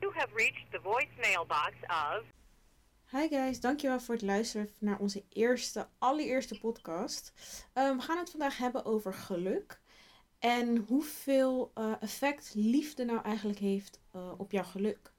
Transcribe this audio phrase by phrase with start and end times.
[0.00, 2.24] You have reached the voicemail box of
[3.10, 7.32] Hi guys, dankjewel voor het luisteren naar onze eerste, allereerste podcast.
[7.72, 9.80] Eh, we gaan het vandaag hebben over geluk.
[10.38, 15.12] En hoeveel eh, effect liefde nou eigenlijk heeft eh, op jouw geluk.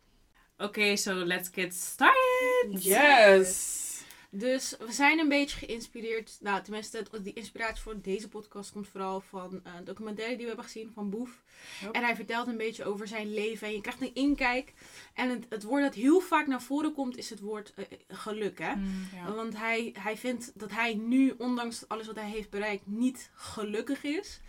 [0.57, 2.83] Oké, so let's get started.
[2.83, 3.88] Yes!
[4.31, 6.37] Dus we zijn een beetje geïnspireerd.
[6.41, 10.65] Nou, tenminste, die inspiratie voor deze podcast komt vooral van een documentaire die we hebben
[10.65, 11.41] gezien van Boef.
[11.81, 11.91] Yep.
[11.95, 13.67] En hij vertelt een beetje over zijn leven.
[13.67, 14.73] En je krijgt een inkijk.
[15.13, 18.59] En het, het woord dat heel vaak naar voren komt is het woord eh, geluk.
[18.59, 18.75] Hè?
[18.75, 19.33] Mm, Ja.
[19.33, 24.03] Want hij, hij vindt dat hij nu, ondanks alles wat hij heeft bereikt, niet gelukkig
[24.03, 24.39] is.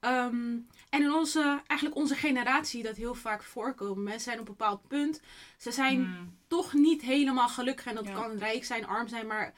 [0.00, 0.56] Ehm,
[0.90, 4.02] en in onze, eigenlijk onze generatie dat heel vaak voorkomen.
[4.02, 5.20] Mensen zijn op een bepaald punt.
[5.56, 7.86] Ze zijn Mm, toch niet helemaal gelukkig.
[7.86, 8.14] En dat Ja.
[8.14, 9.26] kan rijk zijn, arm zijn.
[9.26, 9.54] Maar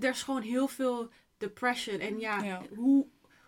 [0.00, 1.98] er is gewoon heel veel depression.
[1.98, 2.62] En ja, Ja.
[2.74, 3.06] Hoe,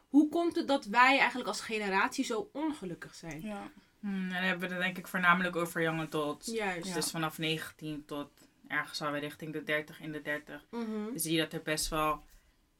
[0.08, 3.40] hoe komt het dat wij eigenlijk als generatie zo ongelukkig zijn?
[3.42, 3.70] Ja.
[3.98, 5.82] mm, en dan hebben we het denk ik voornamelijk over.
[6.46, 6.88] Juist.
[6.88, 6.94] Ja.
[6.94, 8.30] Dus vanaf 19 tot
[8.68, 10.64] ergens alweer richting de 30 in de 30.
[10.70, 10.86] Mhm.
[11.14, 12.24] zie je dat er best wel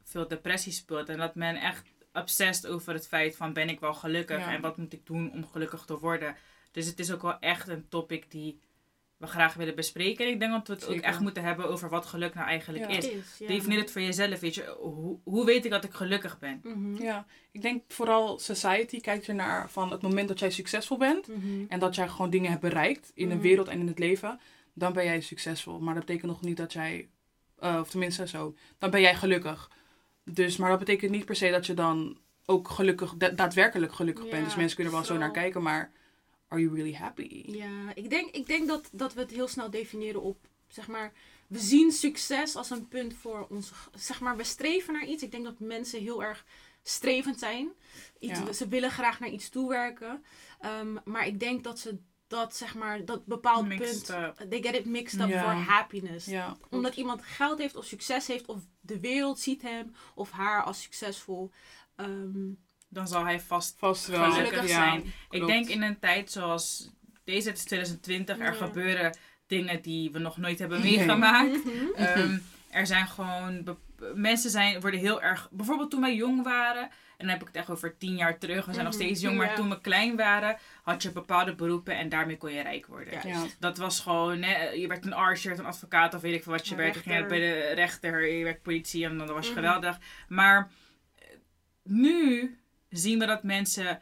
[0.03, 1.09] veel depressie speelt.
[1.09, 4.53] En dat men echt obsessed over het feit van ben ik wel gelukkig Ja.
[4.53, 6.35] en wat moet ik doen om gelukkig te worden.
[6.71, 8.59] Dus het is ook wel echt een topic die
[9.17, 10.25] we graag willen bespreken.
[10.25, 12.89] En ik denk dat we het ook echt moeten hebben over wat geluk nou eigenlijk
[12.91, 12.97] Ja.
[12.97, 13.09] is.
[13.09, 13.47] Is, ja.
[13.47, 14.75] Definieer het voor jezelf, weet je.
[14.79, 16.59] Hoe, hoe weet ik dat ik gelukkig ben?
[16.63, 17.01] Mhm.
[17.03, 21.27] ja, ik denk vooral society kijkt er naar van het moment dat jij succesvol bent
[21.27, 21.63] Mhm.
[21.67, 23.43] en dat jij gewoon dingen hebt bereikt in de Mhm.
[23.43, 24.39] wereld en in het leven,
[24.73, 25.79] dan ben jij succesvol.
[25.79, 27.09] Maar dat betekent nog niet dat jij,
[27.59, 29.69] eh, of tenminste zo, dan ben jij gelukkig.
[30.31, 34.23] Dus, maar dat betekent niet per se dat je dan ook gelukkig, da- daadwerkelijk gelukkig
[34.25, 34.45] Ja, bent.
[34.45, 35.91] Dus mensen kunnen er wel zo naar kijken, maar
[36.47, 37.43] are you really happy?
[37.51, 41.11] Ja, ik denk, ik denk dat, dat we het heel snel definiëren op, zeg maar,
[41.47, 45.23] we zien succes als een punt voor ons, zeg maar, we streven naar iets.
[45.23, 46.45] Ik denk dat mensen heel erg
[46.83, 47.69] strevend zijn.
[48.19, 48.53] Iets, Ja.
[48.53, 50.23] Ze willen graag naar iets toewerken.
[50.59, 54.75] Ehm, maar ik denk dat ze dat, zeg maar, dat bepaald Mixed punt, they get
[54.75, 55.41] it mixed up Ja.
[55.41, 56.27] for happiness.
[56.69, 60.81] Omdat iemand geld heeft of succes heeft of de wereld ziet hem of haar als
[60.81, 61.51] succesvol.
[61.95, 62.49] Ehm,
[62.89, 64.31] Dan zal hij vast vast wel.
[64.31, 65.13] Gelukkig ja, zijn.
[65.29, 66.89] Ik denk in een tijd zoals
[67.23, 69.17] deze, het is 2020, er gebeuren
[69.47, 71.63] dingen die we nog nooit hebben meegemaakt.
[71.65, 71.75] mhm.
[71.95, 72.37] Ehm,
[72.69, 73.77] er zijn gewoon,
[74.13, 77.55] mensen zijn, worden heel erg, bijvoorbeeld toen wij jong waren, en dan heb ik het
[77.55, 79.03] echt over tien jaar terug, we zijn nog Mhm.
[79.03, 79.55] steeds jong, maar Ja.
[79.55, 83.13] toen we klein waren, had je bepaalde beroepen en daarmee kon je rijk worden.
[83.13, 83.21] Ja.
[83.23, 83.45] Ja.
[83.59, 86.43] Dat was gewoon, hè, je werd een arts, je werd een advocaat of weet ik
[86.43, 87.03] veel wat je Een werd.
[87.03, 89.61] Je bij de rechter, je werd politie en dan was je Mhm.
[89.61, 89.99] geweldig.
[90.27, 90.69] Maar
[91.15, 91.25] eh,
[91.83, 92.57] nu
[92.89, 93.99] zien we dat mensen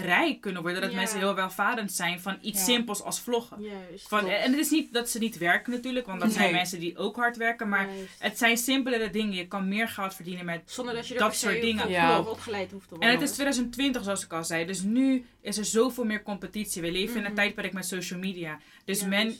[0.00, 0.80] rijk kunnen worden.
[0.80, 0.96] Dat Ja.
[0.96, 2.64] mensen heel welvarend zijn van iets Ja.
[2.64, 3.62] simpels als vloggen.
[3.62, 4.08] Juist.
[4.08, 4.34] Van, Klopt.
[4.34, 7.16] en het is niet dat ze niet werken natuurlijk, want dat zijn mensen die ook
[7.16, 7.68] hard werken.
[7.68, 8.14] Maar Juist.
[8.18, 9.34] het zijn simpelere dingen.
[9.34, 10.62] Je kan meer geld verdienen met...
[10.64, 11.88] Zonder dat je dat soort dingen.
[11.88, 12.22] Ja.
[12.22, 13.18] voor opgeleid hoeft te En worden.
[13.18, 14.66] het is 2020 zoals ik al zei.
[14.66, 16.82] Dus nu is er zoveel meer competitie.
[16.82, 17.30] We leven in Mhm.
[17.30, 18.58] een tijdperk met social media.
[18.84, 19.10] Dus Juist.
[19.24, 19.36] men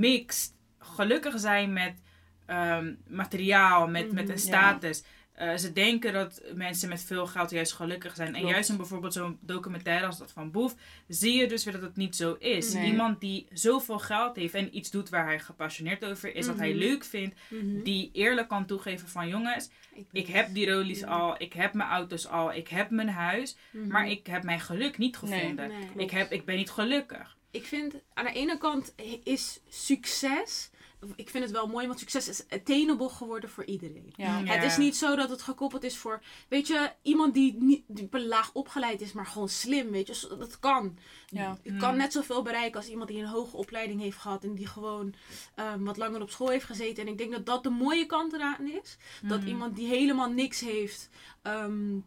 [0.00, 1.94] mixt gelukkig zijn met
[2.46, 4.32] ehm, materiaal, met, met Mhm.
[4.32, 5.02] een status.
[5.42, 8.34] Eh, ze denken dat mensen met veel geld juist gelukkig zijn.
[8.34, 10.74] En juist in bijvoorbeeld zo'n documentaire als dat van Boef,
[11.08, 12.72] zie je dus weer dat het niet zo is.
[12.72, 12.86] Nee.
[12.90, 16.68] Iemand die zoveel geld heeft en iets doet waar hij gepassioneerd over is, wat hij
[16.68, 16.78] Mhm.
[16.78, 17.82] leuk vindt, Mhm.
[17.82, 19.70] die eerlijk kan toegeven van jongens,
[20.12, 21.06] ik heb die Rollies Ja.
[21.06, 23.86] al, ik heb mijn auto's al, ik heb mijn huis, Mhm.
[23.88, 25.38] maar ik heb mijn geluk niet Nee.
[25.40, 25.68] gevonden.
[25.68, 26.04] Nee.
[26.04, 27.36] Ik, heb, ik ben niet gelukkig.
[27.50, 30.70] Ik vind aan de ene kant is succes.
[31.16, 34.12] Ik vind het wel mooi, want succes is attainable geworden voor iedereen.
[34.16, 34.38] Ja.
[34.38, 34.52] Ja.
[34.52, 38.08] Het is niet zo dat het gekoppeld is voor, weet je, iemand die niet die
[38.26, 40.36] laag opgeleid is, maar gewoon slim, weet je.
[40.38, 40.98] Dat kan.
[41.28, 41.58] Ja.
[41.62, 41.96] Je kan Mm.
[41.96, 45.14] net zoveel bereiken als iemand die een hoge opleiding heeft gehad en die gewoon
[45.54, 47.06] ehm, wat langer op school heeft gezeten.
[47.06, 48.96] En ik denk dat dat de mooie kant eraan is.
[49.22, 49.46] Dat Mm.
[49.46, 51.08] iemand die helemaal niks heeft,
[51.42, 51.98] ehm,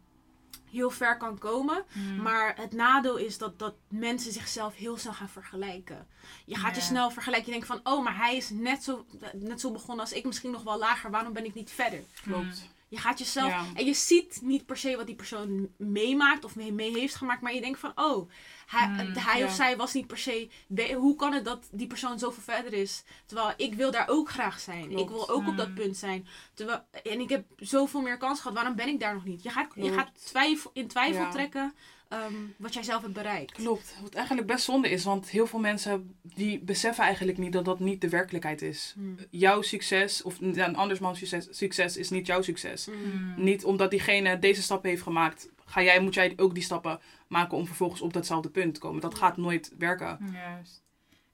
[0.70, 1.84] heel ver kan komen.
[1.92, 2.22] Mm.
[2.22, 6.06] Maar het nadeel is dat, dat mensen zichzelf heel snel gaan vergelijken.
[6.44, 7.46] Je gaat je snel vergelijken.
[7.46, 10.24] Je denkt van, oh, maar hij is net zo, net zo begonnen als ik.
[10.24, 11.10] Misschien nog wel lager.
[11.10, 12.00] Waarom ben ik niet verder?
[12.22, 12.74] Klopt.
[12.88, 13.48] Je gaat jezelf...
[13.48, 13.64] Ja.
[13.74, 17.40] En je ziet niet per se wat die persoon meemaakt of mee, mee heeft gemaakt.
[17.40, 18.30] Maar je denkt van, oh,
[18.66, 20.48] hij, Hmm, hij of zij was niet per se...
[20.96, 23.02] Hoe kan het dat die persoon zoveel verder is?
[23.26, 24.88] Terwijl ik wil daar ook graag zijn.
[24.88, 25.00] Klopt.
[25.00, 25.74] Ik wil ook op dat Hmm.
[25.74, 26.26] punt zijn.
[26.54, 28.56] Terwijl, en ik heb zoveel meer kans gehad.
[28.56, 29.42] Waarom ben ik daar nog niet?
[29.42, 31.30] Je gaat, je gaat twijfel, in twijfel Ja.
[31.30, 31.74] trekken
[32.08, 33.52] ehm, wat jij zelf hebt bereikt.
[33.52, 33.96] Klopt.
[34.02, 37.80] Wat eigenlijk best zonde is, want heel veel mensen die beseffen eigenlijk niet dat dat
[37.80, 38.92] niet de werkelijkheid is.
[38.94, 39.16] Hmm.
[39.30, 42.84] Jouw succes, of een andermans succes, succes is niet jouw succes.
[42.84, 42.94] Hmm.
[42.94, 43.44] Mm.
[43.44, 47.56] Niet omdat diegene deze stappen heeft gemaakt, ga jij, moet jij ook die stappen maken
[47.56, 49.00] om vervolgens op datzelfde punt te komen.
[49.00, 50.18] Dat gaat nooit werken.
[50.32, 50.85] Juist.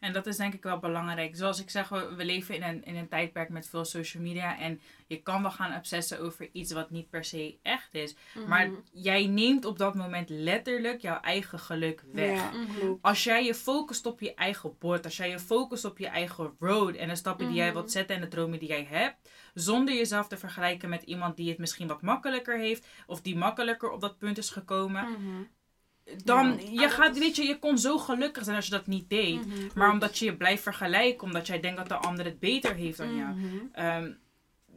[0.03, 1.37] En dat is denk ik wel belangrijk.
[1.37, 4.59] Zoals ik zeg, we, we leven in een, in een tijdperk met veel social media.
[4.59, 8.15] En je kan wel gaan obsessen over iets wat niet per se echt is.
[8.47, 8.81] Maar Mhm.
[8.93, 12.39] jij neemt op dat moment letterlijk jouw eigen geluk weg.
[12.39, 12.93] Ja, Mhm.
[13.01, 16.55] Als jij je focust op je eigen bord, als jij je focust op je eigen
[16.59, 17.75] road en de stappen die jij Mhm.
[17.75, 21.49] wilt zetten en de dromen die jij hebt, zonder jezelf te vergelijken met iemand die
[21.49, 25.07] het misschien wat makkelijker heeft of die makkelijker op dat punt is gekomen.
[26.25, 26.83] Dan Ja.
[26.83, 29.47] je gaat, weet je, je kon zo gelukkig zijn als je dat niet deed.
[29.47, 29.57] Mhm.
[29.75, 32.99] Maar omdat je je blijft vergelijken, omdat jij denkt dat de ander het beter heeft
[32.99, 33.47] dan jou, Mhm.
[33.73, 34.13] ehm,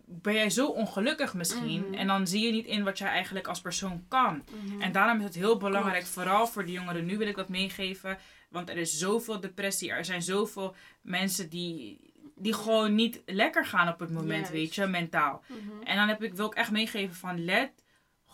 [0.07, 1.81] ben jij zo ongelukkig misschien.
[1.85, 1.93] Mhm.
[1.93, 4.43] En dan zie je niet in wat jij eigenlijk als persoon kan.
[4.79, 8.17] En daarom is het heel belangrijk, vooral voor de jongeren, nu wil ik dat meegeven.
[8.49, 11.99] Want er is zoveel depressie, er zijn zoveel mensen die,
[12.35, 15.43] die gewoon niet lekker gaan op het moment, weet je, mentaal.
[15.83, 17.83] En dan heb ik, wil ik echt meegeven van let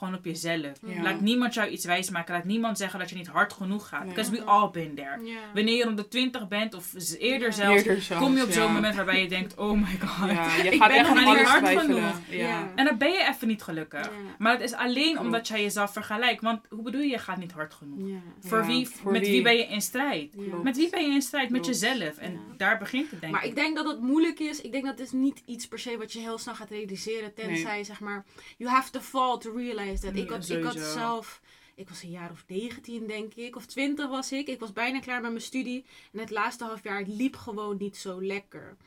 [0.02, 0.72] gewoon op jezelf.
[1.02, 2.34] Laat niemand jou iets wijsmaken.
[2.34, 4.00] Laat niemand zeggen dat je niet hard genoeg gaat.
[4.04, 4.10] Nee.
[4.14, 5.20] Because we all been there.
[5.54, 8.54] Wanneer je rond de 20 bent of eerder zelfs, Eerder zelfs, kom je op ja.
[8.54, 10.30] zo'n moment waarbij je denkt, oh my god.
[10.30, 12.14] Ja, je Ik gaat ben echt nog niet alles hard twijfelen.
[12.30, 12.70] genoeg.
[12.76, 14.06] En dan ben je even niet gelukkig.
[14.06, 14.12] Ja.
[14.38, 15.20] Maar het is alleen Klopt.
[15.26, 16.42] omdat jij jezelf vergelijkt.
[16.42, 18.10] Want hoe bedoel je, je gaat niet hard genoeg?
[18.10, 18.16] Ja.
[18.50, 19.32] Voor Ja, wie, voor met wie?
[19.32, 19.42] wie?
[19.42, 20.34] ben je in strijd?
[20.38, 20.56] Ja.
[20.64, 21.50] Met wie ben je in strijd?
[21.50, 21.80] Met Klopt.
[21.80, 22.18] jezelf.
[22.18, 22.40] En Ja.
[22.58, 23.50] daar begint het denk Maar ik.
[23.50, 24.62] ik denk dat het moeilijk is.
[24.62, 27.34] Ik denk dat het is niet iets per se wat je heel snel gaat realiseren.
[27.34, 28.26] Tenzij, zeg maar,
[28.58, 31.42] you have to fall to realize Nee, ik, had, ik had zelf,
[31.76, 33.56] ik was een jaar of 19 denk ik.
[33.56, 34.48] Of 20 was ik.
[34.48, 35.86] Ik was bijna klaar met mijn studie.
[36.12, 38.78] En het laatste half jaar liep gewoon niet zo lekker.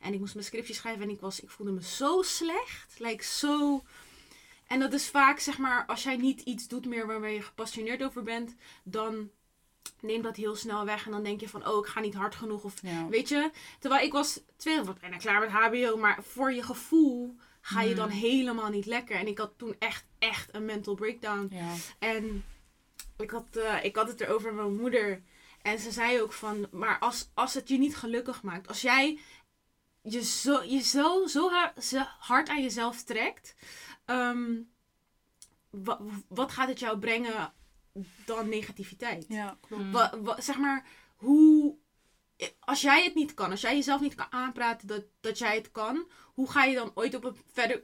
[0.00, 2.94] En ik moest mijn scriptie schrijven en ik, was, ik voelde me zo slecht.
[2.98, 3.82] Like zo...
[4.66, 8.02] En dat is vaak, zeg maar, als jij niet iets doet meer waar je gepassioneerd
[8.02, 9.30] over bent, dan
[10.00, 11.06] neemt dat heel snel weg.
[11.06, 12.64] En dan denk je van, oh, ik ga niet hard genoeg.
[12.64, 13.08] Of Ja.
[13.08, 17.36] Weet je, terwijl ik was twee was bijna klaar met HBO, maar voor je gevoel
[17.66, 19.16] ga je dan helemaal niet lekker.
[19.16, 21.48] En ik had toen echt, echt een mental breakdown.
[21.50, 21.72] Ja.
[21.98, 22.44] En
[23.16, 25.22] ik had, eh, ik had het erover met mijn moeder.
[25.62, 29.18] En ze zei ook van, maar als, als het je niet gelukkig maakt, als jij
[30.02, 33.54] je zo, je zo, zo ha- zo hard aan jezelf trekt,
[34.04, 34.60] ehm,
[35.70, 37.52] wa- wat gaat het jou brengen
[38.24, 39.24] dan negativiteit?
[39.28, 39.82] Ja, klopt.
[39.82, 39.92] Mm.
[39.92, 41.76] Wa- wa- zeg maar, hoe.
[42.60, 45.70] Als jij het niet kan, als jij jezelf niet kan aanpraten dat, dat jij het
[45.70, 47.82] kan, hoe ga je dan ooit op een, verder,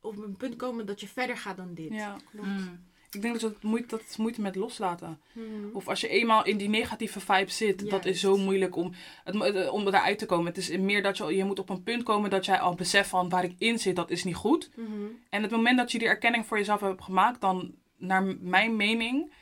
[0.00, 1.92] op een punt komen dat je verder gaat dan dit?
[1.92, 2.48] Ja, klopt.
[2.48, 2.84] Mm.
[3.14, 5.20] Ik denk dat het moeite, dat is moeite met loslaten.
[5.32, 5.46] Mhm.
[5.72, 8.92] Of als je eenmaal in die negatieve vibe zit, dat is zo moeilijk om,
[9.24, 10.46] het, eh, om eruit te komen.
[10.46, 13.08] Het is meer dat je, je moet op een punt komen dat jij al beseft
[13.08, 14.70] van waar ik in zit, dat is niet goed.
[14.74, 14.90] Mhm.
[15.28, 19.32] En het moment dat je die erkenning voor jezelf hebt gemaakt, dan naar mijn mening,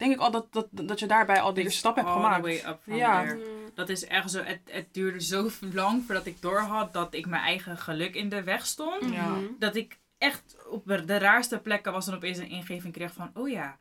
[0.00, 2.42] denk ik al dat, dat, dat je daarbij al eerste stap hebt All the gemaakt.
[2.42, 3.22] way up from Ja.
[3.22, 3.38] there.
[3.74, 4.42] Dat is echt zo.
[4.42, 8.42] Het, het duurde zo lang voordat ik doorhad dat ik mijn eigen geluk in de
[8.42, 9.00] weg stond.
[9.02, 9.12] Mhm.
[9.12, 9.34] Ja.
[9.58, 13.48] Dat ik echt op de raarste plekken was en opeens een ingeving kreeg van: oh
[13.48, 13.78] ja.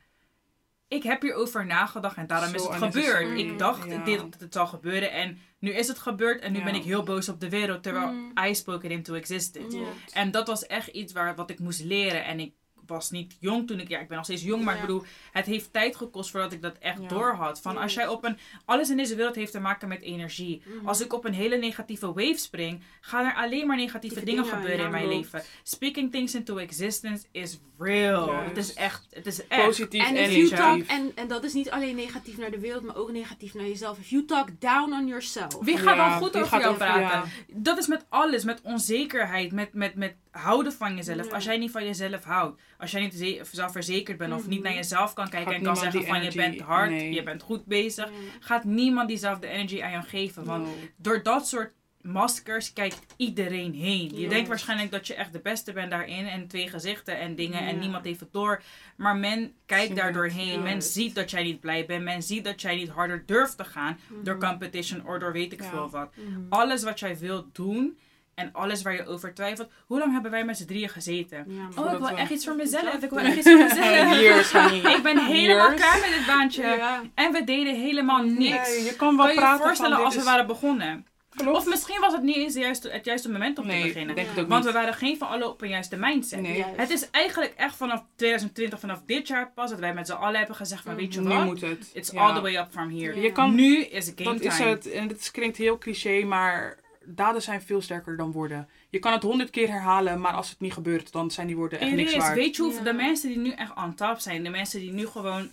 [0.88, 3.38] Ik heb hierover nagedacht en daarom Zo is het gebeurd.
[3.39, 4.04] Ik dacht Ja.
[4.04, 6.63] dit, dat het zou gebeuren en nu is het gebeurd en nu Ja.
[6.63, 8.45] ben ik heel boos op de wereld terwijl Mhm.
[8.45, 9.77] I spoke it into existence.
[9.77, 9.88] Ja.
[10.13, 12.25] En dat was echt iets waar, wat ik moest leren.
[12.25, 12.54] En ik
[12.89, 13.88] was niet jong toen ik...
[13.89, 14.81] Ja, ik ben nog steeds jong, maar Ja.
[14.81, 15.03] ik bedoel...
[15.31, 17.07] Het heeft tijd gekost voordat ik dat echt Ja.
[17.07, 17.62] door had.
[17.62, 18.38] Van als jij op een...
[18.65, 20.62] Alles in deze wereld heeft te maken met energie.
[20.65, 20.88] Mhm.
[20.88, 22.81] Als ik op een hele negatieve wave spring...
[23.01, 25.44] gaan er alleen maar negatieve dingen, dingen, gebeuren in mijn leven.
[25.63, 28.25] Speaking things into existence is real.
[28.31, 28.47] Juist.
[28.50, 29.07] Het is echt...
[29.09, 29.65] Het is echt.
[29.65, 30.88] Positief En, en if you talk, negatief.
[30.97, 34.00] en, en dat is niet alleen negatief naar de wereld, maar ook negatief naar jezelf.
[34.00, 35.57] If you talk down on yourself.
[35.62, 37.01] Wie gaat Ja, dan goed over jou praten?
[37.01, 37.24] ja.
[37.53, 41.25] Dat is met alles, met onzekerheid, met, met, met houden van jezelf.
[41.27, 41.33] Ja.
[41.33, 44.50] Als jij niet van jezelf houdt, als jij niet ze- zelfverzekerd bent of Mhm.
[44.50, 47.13] niet naar jezelf kan kijken Gaat en kan zeggen van je bent hard, nee.
[47.13, 48.12] je bent goed bezig, Ja.
[48.39, 50.43] gaat niemand diezelfde energy aan jou geven.
[50.46, 50.72] Want No.
[50.98, 54.10] door dat soort maskers kijkt iedereen heen.
[54.15, 54.29] Je Ja.
[54.29, 57.79] denkt waarschijnlijk dat je echt de beste bent daarin en twee gezichten en dingen en
[57.79, 58.62] niemand heeft het door.
[58.98, 60.63] Maar men kijkt daar doorheen.
[60.63, 62.03] Men ziet dat jij niet blij bent.
[62.03, 64.46] Men ziet dat jij niet harder durft te gaan door Mhm.
[64.50, 66.15] competition of door weet ik veel wat.
[66.15, 66.39] Mhm.
[66.50, 67.98] Alles wat jij wilt doen
[68.39, 69.69] en alles waar je over twijfelt.
[69.86, 71.46] Hoe lang hebben wij met z'n drieën gezeten?
[71.48, 72.93] Ja, Oh, ik wil echt iets voor mezelf.
[73.03, 74.19] Ik wil echt iets voor mezelf.
[74.19, 74.77] Years, honey.
[74.98, 75.81] Ik ben helemaal Years.
[75.81, 76.62] klaar met dit baantje.
[76.63, 77.01] Ja.
[77.15, 78.69] En we deden helemaal niks.
[78.69, 81.05] Nee, je kan wel Kan je voorstellen als dit we is- waren begonnen?
[81.36, 81.58] Klopt.
[81.58, 84.15] Of misschien was het niet eens juiste, het juiste moment om te beginnen.
[84.15, 86.41] denk het ook Want we waren geen van allen op een juiste mindset.
[86.41, 86.58] Nee.
[86.58, 86.77] Juist.
[86.77, 90.38] Het is eigenlijk echt vanaf 2020, vanaf dit jaar pas, dat wij met z'n allen
[90.38, 91.46] hebben gezegd van, weet je Nu wat?
[91.46, 91.89] moet het.
[91.93, 92.22] It's Ja.
[92.22, 93.15] all the way up from here.
[93.15, 93.22] Ja.
[93.22, 94.91] Je kan- nu is het game Dat is het.
[94.91, 96.77] En het klinkt heel cliché, maar
[97.16, 98.68] daden zijn veel sterker dan woorden.
[98.89, 101.80] Je kan het honderd keer herhalen, maar als het niet gebeurt, dan zijn die woorden
[101.80, 102.18] echt niks is.
[102.18, 102.36] waard.
[102.36, 102.92] Weet je hoeveel Ja.
[102.92, 105.51] de mensen die nu echt on top zijn, de mensen die nu gewoon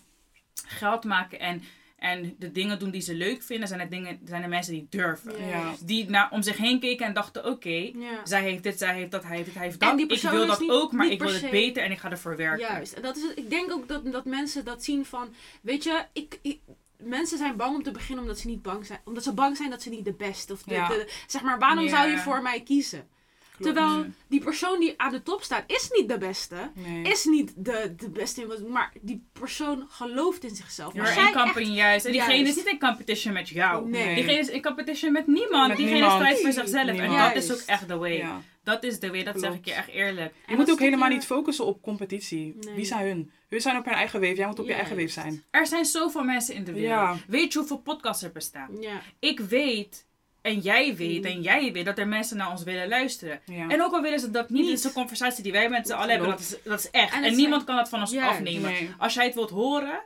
[0.67, 1.63] geld maken en,
[1.99, 4.87] en de dingen doen die ze leuk vinden, zijn de, dingen, zijn de mensen die
[4.91, 5.41] durven.
[5.41, 5.47] Ja.
[5.49, 5.75] Ja.
[5.81, 8.21] Die naar, om zich heen keken en dachten, oké, Ja.
[8.25, 10.01] zij heeft dit, zij heeft dat, hij heeft dit, hij heeft dat.
[10.01, 12.67] Ik wil dat niet- ook, maar ik wil het beter en ik ga ervoor werken.
[12.69, 12.93] Juist.
[12.93, 13.39] En dat is het.
[13.39, 15.29] Ik denk ook dat, dat mensen dat zien van,
[15.63, 16.61] weet je, ik, ik-
[16.99, 19.01] mensen zijn bang om te beginnen omdat ze niet bang zijn.
[19.05, 20.89] Omdat ze bang zijn dat ze niet de beste of de, Ja.
[20.89, 23.09] de- zeg maar, waarom zou je voor mij kiezen?
[23.57, 23.75] Klopt.
[23.75, 26.71] Terwijl die persoon die aan de top staat, is niet de beste.
[26.75, 27.03] Nee.
[27.03, 30.95] Is niet de, de beste in wat, maar die persoon gelooft in zichzelf.
[30.95, 32.07] You're Als in juist.
[32.07, 32.57] En diegene Juist.
[32.57, 33.89] is niet in competition met jou.
[33.89, 34.15] Nee.
[34.15, 35.69] Diegene is in competition met niemand.
[35.69, 36.21] Met diegene niemand.
[36.21, 36.99] strijdt voor zichzelf.
[36.99, 38.17] En dat is ook echt de way.
[38.17, 38.41] Ja.
[38.63, 40.35] Dat is de way, dat zeg ik je echt eerlijk.
[40.47, 42.57] Je moet ook helemaal niet focussen op competitie.
[42.61, 42.75] Nee.
[42.75, 43.31] Wie zijn hun?
[43.49, 44.37] Hun zijn op hun eigen weef.
[44.37, 45.45] Jij moet op je eigen weef zijn.
[45.51, 46.91] Er zijn zoveel mensen in de wereld.
[46.91, 47.17] Ja.
[47.27, 48.81] Weet je hoeveel podcasts er bestaan?
[48.81, 49.01] Ja.
[49.19, 50.06] Ik weet,
[50.47, 51.25] en jij weet, Mm.
[51.31, 53.41] en jij weet dat er mensen naar ons willen luisteren.
[53.45, 53.69] Ja.
[53.69, 54.79] En ook al willen ze dat niet, Niet.
[54.79, 56.29] is een conversatie die wij met z'n allen hebben.
[56.29, 57.13] Dat is, dat is echt.
[57.15, 58.71] En niemand zijn- kan dat van ons afnemen.
[58.71, 58.91] Nee.
[58.99, 60.01] Als jij het wilt horen,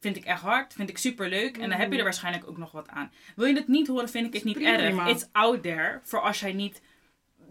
[0.00, 0.72] vind ik echt hard.
[0.72, 1.56] Vind ik super leuk.
[1.58, 3.12] En dan heb je er waarschijnlijk ook nog wat aan.
[3.36, 4.78] Wil je het niet horen, vind ik het niet Prima.
[4.78, 5.08] erg.
[5.08, 6.00] It's out there.
[6.02, 6.80] Voor als jij niet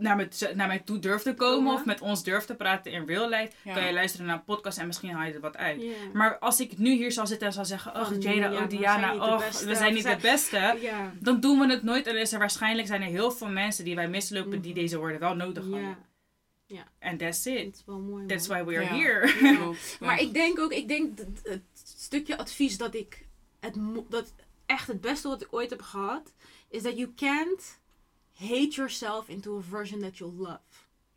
[0.01, 1.55] naar mij, naar mij toe durft te komen.
[1.57, 1.73] Komen.
[1.73, 3.51] Of met ons durft te praten in real life.
[3.63, 3.73] Ja.
[3.73, 5.81] Kan je luisteren naar een podcast en misschien haal je er wat uit.
[6.13, 7.95] Maar als ik nu hier zal zitten en zal zeggen...
[7.95, 9.65] Oh, Oh, Jada, ja, oh, we zijn Diana, niet de oh, beste.
[9.65, 10.77] we zijn niet zijn- de beste.
[10.81, 11.13] Ja.
[11.19, 12.07] Dan doen we het nooit.
[12.07, 14.61] En is er waarschijnlijk zijn er heel veel mensen die wij mislopen...
[14.61, 15.97] die deze woorden wel nodig hadden.
[16.65, 16.83] Ja.
[16.99, 17.63] En that's it.
[17.65, 18.25] Dat is wel mooi.
[18.25, 18.93] That's why we are Ja.
[19.01, 19.33] here.
[19.51, 19.71] Ja.
[20.05, 23.25] Maar ik denk ook, ik denk dat het stukje advies dat ik,
[23.59, 23.75] het,
[24.09, 24.33] dat
[24.65, 26.33] echt het beste wat ik ooit heb gehad,
[26.69, 27.79] is dat you can't
[28.41, 30.59] hate yourself into a version that you love.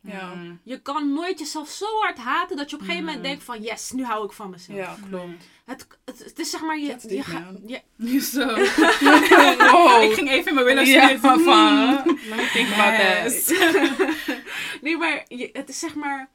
[0.01, 0.33] Ja.
[0.33, 0.59] Mm.
[0.63, 3.13] Je kan nooit jezelf zo hard haten dat je op een gegeven Mm.
[3.15, 4.77] moment denkt van yes, nu hou ik van mezelf.
[4.77, 5.43] Ja, klopt.
[5.65, 7.61] Het, het, het is zeg maar je, je man.
[7.65, 8.45] je, Zo.
[9.71, 10.03] Wow.
[10.03, 11.19] Ik ging even in mijn willen Smith.
[11.19, 11.43] van, Mm.
[11.45, 11.93] van.
[12.05, 14.81] Let me think about that.
[14.81, 16.29] nee, maar je, het is zeg maar,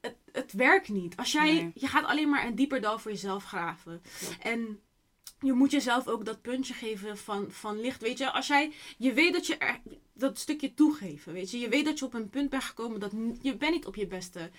[0.00, 1.16] het, het werkt niet.
[1.16, 1.70] Als jij, Nee.
[1.74, 4.02] je gaat alleen maar een dieper dal voor jezelf graven.
[4.40, 4.80] En
[5.40, 8.02] je moet jezelf ook dat puntje geven van, van licht.
[8.02, 9.80] Weet je, als jij, je weet dat je er,
[10.12, 11.58] dat stukje toegeven, weet je.
[11.58, 13.12] Je weet dat je op een punt bent gekomen dat
[13.42, 14.50] je bent niet op je beste.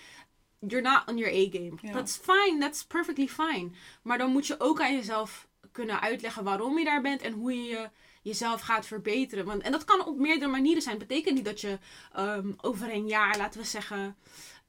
[0.60, 1.78] You're not on your A-game.
[1.82, 1.92] Ja.
[1.92, 3.70] That's fine, that's perfectly fine.
[4.04, 7.54] Maar dan moet je ook aan jezelf kunnen uitleggen waarom je daar bent en hoe
[7.54, 7.90] je je
[8.22, 9.46] jezelf gaat verbeteren.
[9.46, 10.98] Want, en dat kan op meerdere manieren zijn.
[10.98, 11.80] Het betekent niet dat je
[12.14, 14.18] ehm, over een jaar, laten we zeggen,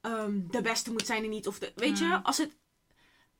[0.01, 1.47] ehm, de beste moet zijn en niet.
[1.47, 2.19] Of de, weet je, Mm.
[2.23, 2.57] als het.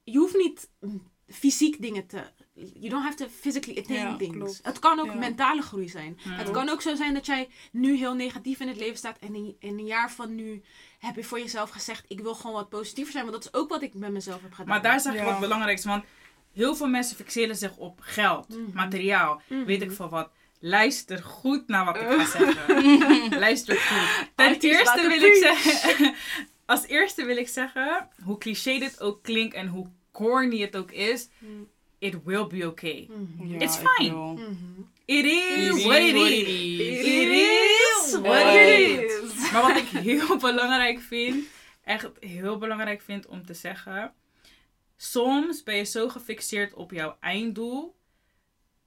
[0.04, 2.24] Je hoeft niet mm, fysiek dingen te.
[2.56, 4.36] You don't have to physically attain Ja, things.
[4.36, 4.60] klopt.
[4.64, 5.14] Het kan ook Ja.
[5.14, 6.20] mentale groei zijn.
[6.24, 6.32] Ja.
[6.32, 9.18] Het kan ook zo zijn dat jij nu heel negatief in het leven staat.
[9.20, 10.62] En in, in een jaar van nu
[11.00, 13.26] heb je voor jezelf gezegd: Ik wil gewoon wat positiever zijn.
[13.26, 14.68] Want dat is ook wat ik met mezelf heb gedaan.
[14.68, 15.26] Maar daar zeg ik Ja.
[15.26, 15.86] wat belangrijks.
[15.86, 16.04] Want
[16.54, 18.60] heel veel mensen fixeren zich op geld, Mhm.
[18.74, 19.66] materiaal, Mhm.
[19.66, 20.30] weet ik veel wat.
[20.60, 23.40] Luister goed naar wat ik ga zeggen.
[23.40, 24.28] Luister goed.
[24.36, 26.16] Ten eerste wil ik zeggen...
[26.66, 30.92] Als eerste wil ik zeggen, hoe cliché dit ook klinkt en hoe corny het ook
[30.92, 31.52] is, Mhm.
[32.04, 33.10] It will be okay.
[33.10, 33.48] Mhm.
[33.48, 34.38] Ja, It's fine.
[35.06, 36.40] It is is what it what is.
[36.42, 37.06] it is.
[37.06, 39.52] It is what it is.
[39.52, 41.46] Maar wat ik heel belangrijk vind,
[41.84, 44.14] echt heel belangrijk vind om te zeggen.
[44.98, 47.96] Soms ben je zo gefixeerd op jouw einddoel.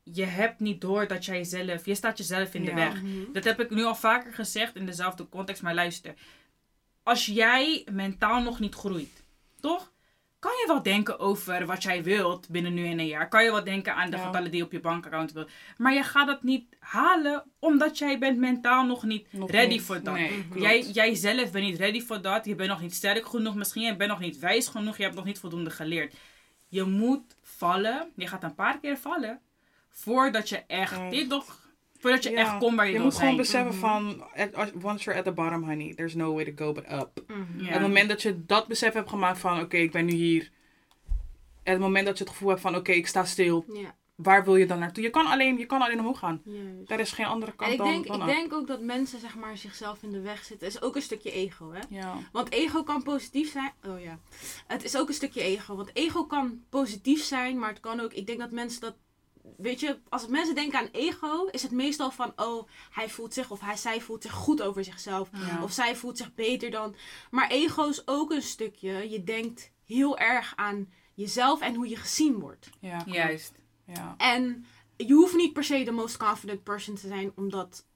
[0.02, 2.76] Je hebt niet door dat jij zelf, je staat jezelf in de Ja.
[2.76, 3.02] weg.
[3.02, 3.32] Mhm.
[3.32, 6.14] Dat heb ik nu al vaker gezegd in dezelfde context, maar luister.
[7.02, 9.22] Als jij mentaal nog niet groeit,
[9.60, 9.92] toch?
[10.46, 13.28] Kan je wel denken over wat jij wilt binnen nu en een jaar.
[13.28, 14.24] Kan je wel denken aan de Ja.
[14.24, 15.50] getallen die je op je bankaccount wilt.
[15.76, 19.82] Maar je gaat dat niet halen omdat jij bent mentaal nog niet Nog ready niet.
[19.82, 20.14] voor dat.
[20.14, 20.48] Nee, Mhm.
[20.48, 20.60] klopt.
[20.62, 22.44] Jij, jij zelf bent niet ready voor dat.
[22.44, 23.82] Je bent nog niet sterk genoeg misschien.
[23.82, 24.96] Je bent nog niet wijs genoeg.
[24.96, 26.14] Je hebt nog niet voldoende geleerd.
[26.68, 28.10] Je moet vallen.
[28.16, 29.40] Je gaat een paar keer vallen.
[29.90, 31.65] Voordat je echt, dit toch,
[32.06, 33.78] voordat je Ja, echt komt waar je, Je wil moet gewoon beseffen Mhm.
[33.78, 34.24] van,
[34.82, 37.24] once you're at the bottom, honey, there's no way to go but up.
[37.26, 37.40] Mhm.
[37.60, 37.66] Ja.
[37.66, 40.50] Op het moment dat je dat besef hebt gemaakt van, oké, ik ben nu hier.
[41.62, 43.64] En het moment dat je het gevoel hebt van, oké, ik sta stil.
[43.72, 45.02] Ja, Waar wil je dan naartoe?
[45.02, 46.42] Je kan alleen, je kan alleen omhoog gaan.
[46.44, 46.88] juist.
[46.88, 48.34] Daar is geen andere kant En ik dan, denk, dan ik up.
[48.34, 50.68] denk ook dat mensen zeg maar, zichzelf in de weg zitten.
[50.68, 51.80] is ook een stukje ego, hè?
[51.88, 52.14] Ja.
[52.32, 53.72] Want ego kan positief zijn.
[53.86, 54.18] Oh ja.
[54.66, 55.76] Het is ook een stukje ego.
[55.76, 58.12] Want ego kan positief zijn, maar het kan ook.
[58.12, 58.94] Ik denk dat mensen dat.
[59.56, 63.50] Weet je, als mensen denken aan ego, is het meestal van: oh, hij voelt zich
[63.50, 65.30] of hij, zij voelt zich goed over zichzelf.
[65.32, 65.62] Ja.
[65.62, 66.94] Of zij voelt zich beter dan.
[67.30, 69.10] Maar ego is ook een stukje.
[69.10, 72.70] Je denkt heel erg aan jezelf en hoe je gezien wordt.
[72.80, 73.02] Ja.
[73.06, 73.52] Juist.
[73.86, 74.14] Ja.
[74.16, 77.86] En je hoeft niet per se de most confident person te zijn om, dat,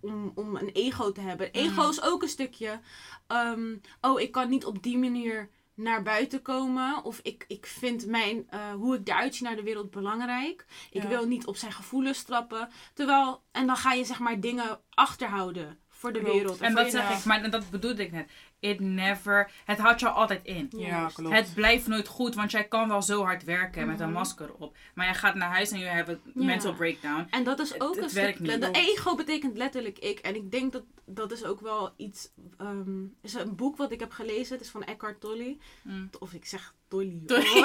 [0.00, 1.52] om, om een ego te hebben.
[1.52, 2.80] Ego is ook een stukje.
[3.26, 5.50] ehm, oh, ik kan niet op die manier
[5.82, 7.04] naar buiten komen.
[7.04, 10.66] Of ik, ik vind mijn, eh, hoe ik eruit zie naar de wereld belangrijk.
[10.90, 11.08] Ik Ja.
[11.08, 12.68] wil niet op zijn gevoelens trappen.
[12.94, 16.60] Terwijl, en dan ga je zeg maar dingen achterhouden voor de wereld.
[16.60, 18.30] En dat zeg ik, maar en dat bedoelde ik net.
[18.60, 20.68] It never, het houdt je altijd in.
[20.76, 21.34] Ja, klopt.
[21.34, 24.14] Het blijft nooit goed, want jij kan wel zo hard werken met een Mhm.
[24.18, 24.76] masker op.
[24.94, 26.44] Maar jij gaat naar huis en je hebt een Ja.
[26.44, 27.26] mental breakdown.
[27.30, 28.50] En dat is ook het een werkt stuk...
[28.50, 28.60] niet.
[28.60, 30.18] De ego betekent letterlijk ik.
[30.18, 32.30] En ik denk dat dat is ook wel iets...
[32.58, 34.52] ehm is een boek wat ik heb gelezen.
[34.56, 35.56] Het is van Eckhart Tolle.
[35.82, 36.10] Mm.
[36.18, 37.24] Of ik zeg Tolle.
[37.26, 37.42] Tolle.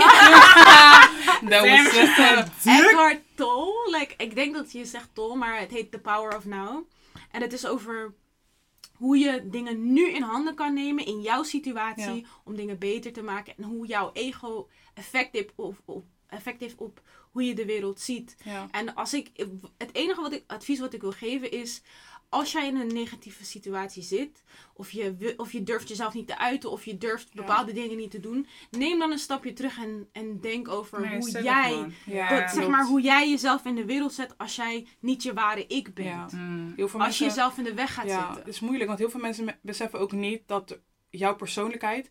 [1.49, 3.97] Dat was uh, Eckhart Tolle.
[3.99, 6.87] Like, ik denk dat je zegt Tolle, maar het heet The Power of Now.
[7.31, 8.13] En het is over
[8.95, 12.15] hoe je dingen nu in handen kan nemen in jouw situatie.
[12.15, 12.27] Ja.
[12.43, 13.53] Om dingen beter te maken.
[13.57, 17.99] En hoe jouw ego effect heeft op, op, effect heeft op hoe je de wereld
[17.99, 18.35] ziet.
[18.43, 18.67] ja.
[18.71, 19.31] En als ik,
[19.77, 21.81] het enige wat ik, advies wat ik wil geven is,
[22.35, 26.37] als jij in een negatieve situatie zit, of je, of je durft jezelf niet te
[26.37, 27.41] uiten, of je durft Ja.
[27.41, 31.17] bepaalde dingen niet te doen, neem dan een stapje terug en, en denk over Nee,
[31.17, 31.93] hoe jij, gewoon.
[32.05, 35.33] Ja, dat, zeg maar, hoe jij jezelf in de wereld zet als jij niet je
[35.33, 36.31] ware ik bent.
[36.31, 36.37] Ja.
[36.37, 36.73] Mm.
[36.75, 38.37] Heel veel Als je mensen, jezelf in de weg gaat ja, zitten.
[38.37, 42.09] het is moeilijk, want heel veel mensen me- beseffen ook niet dat jouw persoonlijkheid,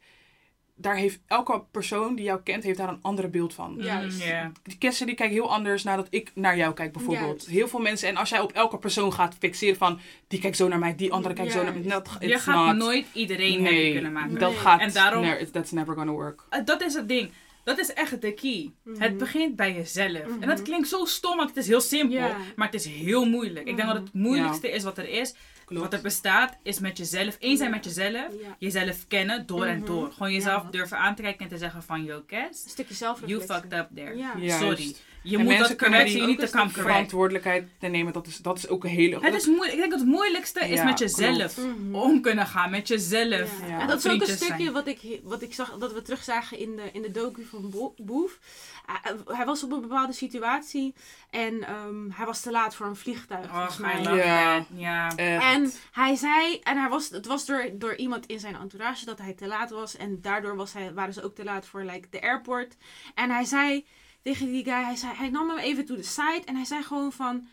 [0.76, 3.76] daar heeft elke persoon die jou kent, heeft daar een andere beeld van.
[3.78, 4.22] Juist.
[4.22, 4.52] Mm, ja.
[4.62, 7.26] Die Kessie die kijkt heel anders nadat ik naar jou kijk bijvoorbeeld.
[7.42, 7.46] Juist.
[7.46, 10.68] Heel veel mensen, en als jij op elke persoon gaat fixeren van, die kijkt zo
[10.68, 11.82] naar mij, die andere kijkt zo naar mij.
[11.82, 14.38] Dat, Je gaat not- nooit iedereen happy nee, kunnen maken.
[14.38, 14.58] dat Nee.
[14.58, 16.42] gaat, En daarom- that's never gonna work.
[16.50, 17.30] Uh, dat is het ding.
[17.64, 18.72] Dat is echt de key.
[18.84, 19.00] Mhm.
[19.02, 20.26] Het begint bij jezelf.
[20.26, 20.42] Mhm.
[20.42, 22.30] En dat klinkt zo stom, want het is heel simpel.
[22.56, 23.68] Maar het is heel moeilijk.
[23.68, 25.34] Ik denk dat het moeilijkste is wat er is.
[25.64, 25.82] Klopt.
[25.82, 27.36] Wat er bestaat, is met jezelf.
[27.38, 27.76] Eens zijn Ja.
[27.76, 28.12] met jezelf.
[28.42, 28.56] Ja.
[28.58, 29.86] Jezelf kennen, door en Mhm.
[29.86, 30.12] door.
[30.12, 30.70] Gewoon jezelf Ja.
[30.70, 32.04] durven aan te kijken en te zeggen van...
[32.04, 32.94] Yo, Kes, Een stukje
[33.26, 34.16] you fucked up there.
[34.16, 34.34] Ja.
[34.38, 35.02] Juist.
[35.24, 36.72] Je En moet mensen dat kunnen correctie die niet correct.
[36.72, 39.18] Verantwoordelijkheid te nemen, dat is, dat is ook een hele...
[39.20, 39.72] Het is moeilijk.
[39.72, 41.56] Ik denk dat het moeilijkste is Ja, met jezelf.
[41.58, 41.94] Mhm.
[41.94, 43.60] Om kunnen gaan met jezelf.
[43.60, 43.66] Ja.
[43.68, 43.80] Ja.
[43.80, 44.72] En dat is ook een stukje zijn.
[44.72, 47.94] wat ik, wat ik zag, dat we terugzagen in de, in de docu van Bo-
[47.96, 48.38] Boef.
[48.86, 50.94] Hij- Hij was op een bepaalde situatie
[51.30, 53.46] en ehm, hij was te laat voor een vliegtuig.
[53.50, 54.02] volgens mij.
[54.02, 54.66] Ja.
[54.74, 55.08] Ja.
[55.52, 59.18] En hij zei, en hij was, het was door, door iemand in zijn entourage dat
[59.18, 59.96] hij te laat was.
[59.96, 62.76] En daardoor was hij, waren ze ook te laat voor like, de airport.
[63.14, 63.84] En hij zei
[64.24, 66.42] tegen die guy, hij, zei, hij nam hem even to the side.
[66.44, 67.46] En hij zei gewoon van,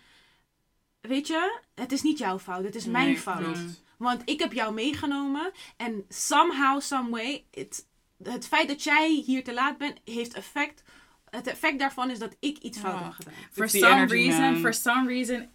[1.01, 3.37] weet je, het is niet jouw fout, het is mijn fout.
[3.37, 3.83] klopt.
[3.97, 5.51] Want ik heb jou meegenomen.
[5.77, 7.87] En somehow, some way, it,
[8.23, 10.83] het feit dat jij hier te laat bent, heeft effect.
[11.29, 13.33] Het effect daarvan is dat ik iets fout heb gedaan.
[13.51, 15.49] For some reason, for some reason.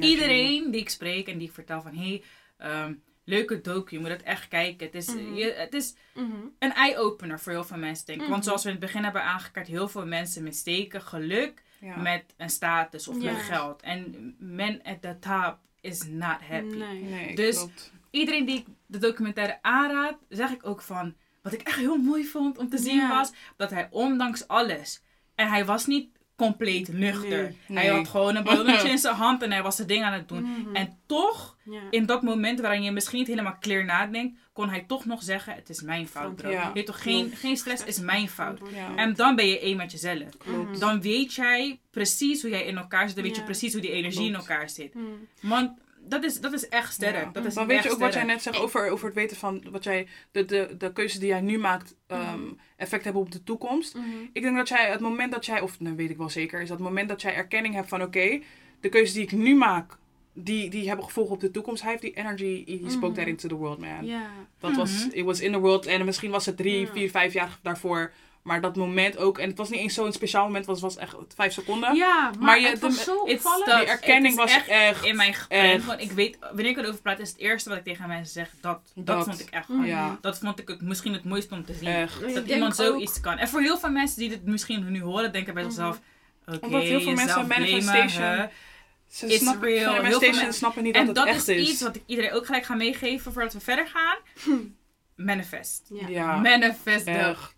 [0.00, 1.96] Iedereen die ik spreek en die ik vertel van...
[1.96, 2.22] Hey,
[2.56, 2.94] ehm,
[3.26, 4.86] leuke docu, je moet het echt kijken.
[4.86, 5.34] Het is, Mhm.
[5.34, 6.30] je, het is Mhm.
[6.58, 8.26] een eye-opener voor heel veel mensen, denk ik.
[8.28, 8.46] Want Mhm.
[8.46, 9.66] zoals we in het begin hebben aangekaart...
[9.66, 11.96] heel veel mensen misteken geluk Ja.
[11.96, 13.32] met een status of Ja.
[13.32, 13.82] met geld.
[13.82, 16.76] En men at the top is not happy.
[16.76, 17.02] Nee.
[17.02, 17.92] Nee, Dus- klopt.
[18.10, 21.14] Iedereen die ik de documentaire aanraad, zeg ik ook van...
[21.42, 23.08] Wat ik echt heel mooi vond om te zien Ja.
[23.08, 23.32] was...
[23.56, 25.02] dat hij ondanks alles...
[25.34, 27.54] en hij was niet compleet nuchter.
[27.66, 27.84] Nee.
[27.84, 30.28] Hij had gewoon een ballonnetje in zijn hand en hij was zijn ding aan het
[30.28, 30.42] doen.
[30.42, 30.74] Mhm.
[30.76, 31.80] En toch, Ja.
[31.90, 35.54] in dat moment waarin je misschien niet helemaal clear nadenkt, kon hij toch nog zeggen:
[35.54, 36.50] Het is mijn fout, bro.
[36.50, 36.66] Ja.
[36.66, 38.60] Je weet toch, geen, geen stress is mijn fout.
[38.74, 38.96] Ja.
[38.96, 40.36] En dan ben je één met jezelf.
[40.38, 40.80] Klopt.
[40.80, 43.14] Dan weet jij precies hoe jij in elkaar zit.
[43.14, 44.94] Dan weet je precies hoe die energie in elkaar zit.
[44.94, 45.04] Mhm.
[45.40, 45.70] Want
[46.08, 47.14] dat is, dat is echt sterk.
[47.24, 47.30] Ja.
[47.32, 49.62] Dat is dan weet je ook wat jij net zegt over, over het weten van
[49.70, 52.40] wat jij, de, de, de keuze die jij nu maakt, ehm,
[52.76, 53.94] effect hebben op de toekomst.
[53.94, 54.06] Mhm.
[54.32, 56.68] Ik denk dat jij, het moment dat jij, of dat weet ik wel zeker, is
[56.68, 58.40] dat het moment dat jij erkenning hebt van oké,
[58.80, 59.96] de keuzes die ik nu maak,
[60.32, 61.82] die, die hebben gevolgen op de toekomst.
[61.82, 63.14] Hij heeft die energy, he spoke Mhm.
[63.14, 64.06] that into the world, man.
[64.06, 64.30] Ja.
[64.58, 65.16] Dat was, Mhm.
[65.18, 66.92] it was in the world en misschien was het drie, Ja.
[66.92, 68.12] vier, vijf jaar daarvoor.
[68.46, 71.14] Maar dat moment ook, en het was niet eens zo'n speciaal moment, het was, echt
[71.34, 71.94] vijf seconden.
[71.94, 73.64] Ja, maar, Maar je- het was de- zo opvallend.
[73.64, 75.74] Die erkenning was echt, in mijn geprent.
[75.78, 75.84] echt.
[75.86, 78.50] Want ik weet, wanneer ik erover praat, is het eerste wat ik tegen mensen zeg.
[78.60, 79.24] Dat, dat, Dat.
[79.24, 79.84] vond ik echt Mhm.
[79.84, 81.88] ja, Dat vond ik het, misschien het mooiste om te zien.
[81.88, 82.34] echt.
[82.34, 83.38] Dat iemand ook- zoiets kan.
[83.38, 85.72] En voor heel veel mensen die dit misschien nu horen, denken bij Mhm.
[85.72, 86.00] zichzelf...
[86.46, 88.48] Oké, Omdat heel veel mensen manifestation-.
[89.08, 89.78] Ze It's snappen, real.
[89.78, 91.68] Heel veel manifestation men- snappen niet En dat dat het is echt is.
[91.70, 94.16] iets wat ik iedereen ook gelijk ga meegeven voordat we verder gaan.
[95.16, 95.82] Manifest.
[95.92, 96.08] Ja.
[96.08, 97.54] Ja, Manifest echt.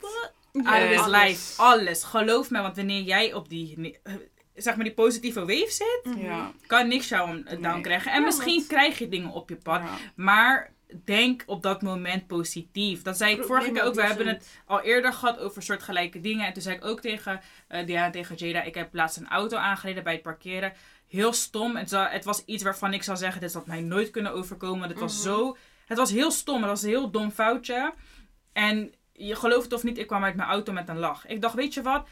[0.52, 1.22] Out of this Alles.
[1.22, 1.62] life.
[1.62, 2.02] Alles.
[2.04, 4.12] Geloof me, want wanneer jij op die, eh,
[4.54, 6.24] zeg maar die positieve wave zit, Mhm.
[6.24, 6.52] Ja.
[6.66, 7.80] kan niks jou een down Nee.
[7.80, 8.12] krijgen.
[8.12, 9.80] En Ja, misschien want- krijg je dingen op je pad.
[9.80, 9.96] Ja.
[10.16, 10.72] Maar
[11.04, 13.02] denk op dat moment positief.
[13.02, 13.94] Dat zei ik vorige keer ook.
[13.94, 16.46] We hebben het al eerder gehad over soortgelijke dingen.
[16.46, 18.62] En toen zei ik ook tegen eh Diana, tegen Jada.
[18.62, 20.72] Ik heb laatst een auto aangereden bij het parkeren.
[21.08, 21.76] Heel stom.
[21.76, 24.88] Het, zou- het was iets waarvan ik zou zeggen, dit had mij nooit kunnen overkomen.
[24.88, 25.22] Het was Mhm.
[25.22, 25.56] zo...
[25.86, 26.56] Het was heel stom.
[26.56, 27.92] Het was een heel dom foutje.
[28.52, 31.26] En je gelooft het of niet, ik kwam uit mijn auto met een lach.
[31.26, 32.08] Ik dacht, weet je wat?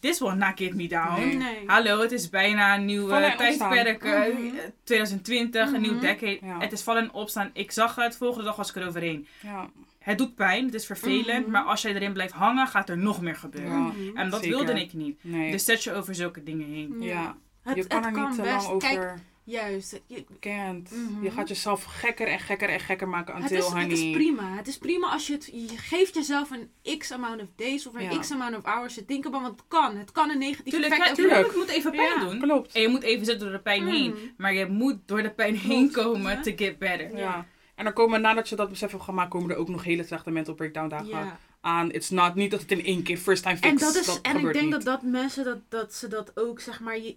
[0.00, 1.20] This will not get me down.
[1.20, 1.34] Nee.
[1.36, 1.62] Nee.
[1.66, 4.04] Hallo, het is bijna een nieuw tijdperk.
[4.04, 4.56] eh, Mhm.
[4.84, 6.00] 2020, een nieuw Mhm.
[6.00, 6.38] decade.
[6.42, 6.58] Ja.
[6.60, 7.50] Het is vallen en opstaan.
[7.52, 9.26] Ik zag het, volgende dag was ik eroverheen.
[9.42, 9.70] Ja.
[9.98, 11.50] Het doet pijn, het is vervelend, Mhm.
[11.50, 13.92] maar als jij erin blijft hangen, gaat er nog meer gebeuren.
[14.04, 14.10] Ja.
[14.14, 14.56] En dat Zeker.
[14.64, 15.18] wilde ik niet.
[15.24, 15.50] Nee.
[15.50, 16.96] Dus zet je over zulke dingen heen.
[17.00, 17.36] ja.
[17.62, 18.52] Het, je kan het er niet te best.
[18.66, 18.88] lang over...
[18.88, 19.14] Kijk,
[19.48, 20.00] Juist.
[20.06, 20.90] Je, Kent.
[20.90, 21.22] Mhm.
[21.24, 23.82] Je gaat jezelf gekker en gekker en gekker maken is, honey.
[23.82, 24.56] het is prima.
[24.56, 25.46] Het is prima als je het...
[25.52, 28.18] Je geeft jezelf een x amount of days of een Ja.
[28.18, 29.30] x amount of hours te denken.
[29.30, 29.96] Want het kan.
[29.96, 32.24] Het kan een negatief Tuurlijk, effect tuurlijk, het moet even pijn Ja.
[32.24, 32.40] doen.
[32.40, 32.72] Klopt.
[32.74, 33.88] En je moet even zitten door de pijn Mm.
[33.88, 34.14] heen.
[34.36, 36.40] Maar je moet door de pijn heen komen ja.
[36.40, 37.16] to get better.
[37.16, 37.46] Ja.
[37.74, 40.30] En dan komen, nadat je dat besef hebt gemaakt, komen er ook nog hele slechte
[40.30, 41.38] mental breakdown dagen Ja.
[41.60, 41.90] aan.
[41.90, 44.36] It's not, niet dat het in één keer first time fix En, dat is, en
[44.36, 44.70] ik denk niet.
[44.72, 46.98] dat, dat mensen dat, dat ze dat ook, zeg maar...
[46.98, 47.16] Je,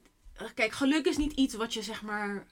[0.53, 2.45] kijk, geluk is niet iets wat je, zeg maar...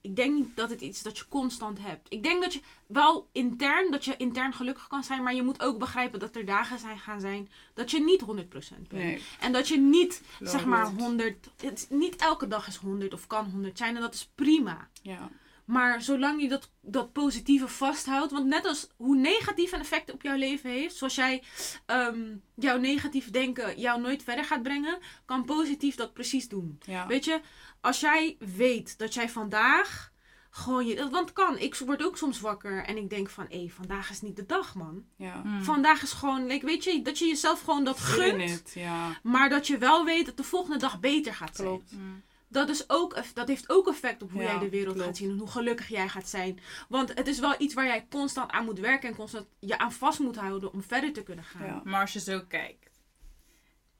[0.00, 2.12] Ik denk niet dat het iets is dat je constant hebt.
[2.12, 5.22] Ik denk dat je wel intern, dat je intern gelukkig kan zijn.
[5.22, 8.24] Maar je moet ook begrijpen dat er dagen zijn, gaan zijn dat je niet 100%
[8.24, 8.92] bent.
[8.92, 9.22] Nee.
[9.40, 11.50] En dat je niet, zeg maar, 100...
[11.56, 13.94] Het, niet elke dag is 100 of kan 100 zijn.
[13.94, 14.88] En dat is prima.
[15.02, 15.30] Ja.
[15.64, 18.32] Maar zolang je dat, dat positieve vasthoudt.
[18.32, 20.96] Want net als hoe negatief een effect op jouw leven heeft.
[20.96, 21.42] Zoals jij
[21.86, 24.98] ehm, jouw negatief denken jou nooit verder gaat brengen.
[25.24, 26.78] Kan positief dat precies doen.
[26.86, 27.06] Ja.
[27.06, 27.40] Weet je,
[27.80, 30.12] als jij weet dat jij vandaag
[30.50, 30.96] gewoon je.
[30.96, 31.58] Want het kan.
[31.58, 34.74] Ik word ook soms wakker en ik denk van hé, vandaag is niet de dag,
[34.74, 35.04] man.
[35.16, 35.42] Ja.
[35.44, 35.64] Mm.
[35.64, 38.50] Vandaag is gewoon, like, weet je, dat je jezelf gewoon dat Gun gunt.
[38.50, 39.18] it, ja.
[39.22, 41.68] Maar dat je wel weet dat de volgende dag beter gaat zijn.
[41.68, 41.92] Klopt.
[41.92, 42.22] Mm.
[42.54, 45.08] Dat, is ook, dat heeft ook effect op hoe Ja, jij de wereld klopt.
[45.08, 46.58] gaat zien en hoe gelukkig jij gaat zijn.
[46.88, 49.92] Want het is wel iets waar jij constant aan moet werken en constant je aan
[49.92, 51.66] vast moet houden om verder te kunnen gaan.
[51.66, 51.80] Ja.
[51.84, 53.00] Maar als je zo kijkt,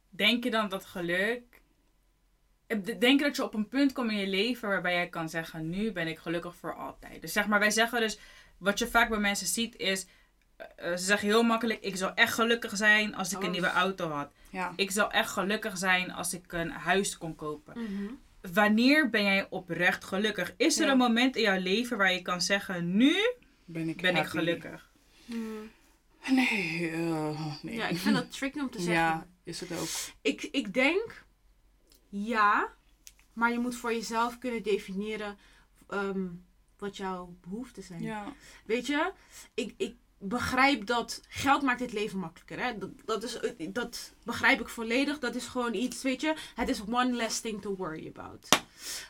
[0.09, 1.63] denk je dan dat geluk.
[2.67, 5.29] eh, Denk je dat je op een punt komt in je leven waarbij jij kan
[5.29, 7.21] zeggen: Nu ben ik gelukkig voor altijd.
[7.21, 8.19] Dus zeg maar, wij zeggen dus.
[8.59, 10.07] Wat je vaak bij mensen ziet is.
[10.57, 13.51] eh, eh, ze zeggen heel makkelijk: Ik zou echt gelukkig zijn als ik een Oh.
[13.51, 14.33] nieuwe auto had.
[14.51, 14.73] Ja.
[14.77, 17.79] Ik zou echt gelukkig zijn als ik een huis kon kopen.
[17.83, 18.13] Mhm.
[18.53, 20.55] Wanneer ben jij oprecht gelukkig?
[20.57, 20.93] Is er Ja.
[20.93, 23.15] een moment in jouw leven waar je kan zeggen: Nu
[23.65, 24.29] Ben ik ben ik happy.
[24.31, 24.91] gelukkig?
[25.25, 25.71] Hmm.
[26.31, 27.75] Nee, eh, nee.
[27.75, 28.95] Ja, ik vind dat tricky om te zeggen.
[28.95, 29.89] Ja, is het ook.
[30.23, 31.25] Ik, ik denk
[32.09, 32.73] ja,
[33.33, 35.39] maar je moet voor jezelf kunnen definiëren
[35.89, 36.27] ehm,
[36.79, 38.03] wat jouw behoeften zijn.
[38.03, 38.33] Ja.
[38.65, 39.13] Weet je,
[39.55, 39.97] ik, ik
[40.29, 42.61] begrijp dat geld maakt dit leven makkelijker.
[42.65, 42.79] Hè?
[42.79, 45.19] Dat, dat, is, dat begrijp ik volledig.
[45.19, 48.49] Dat is gewoon iets, weet je, het is one less thing to worry about.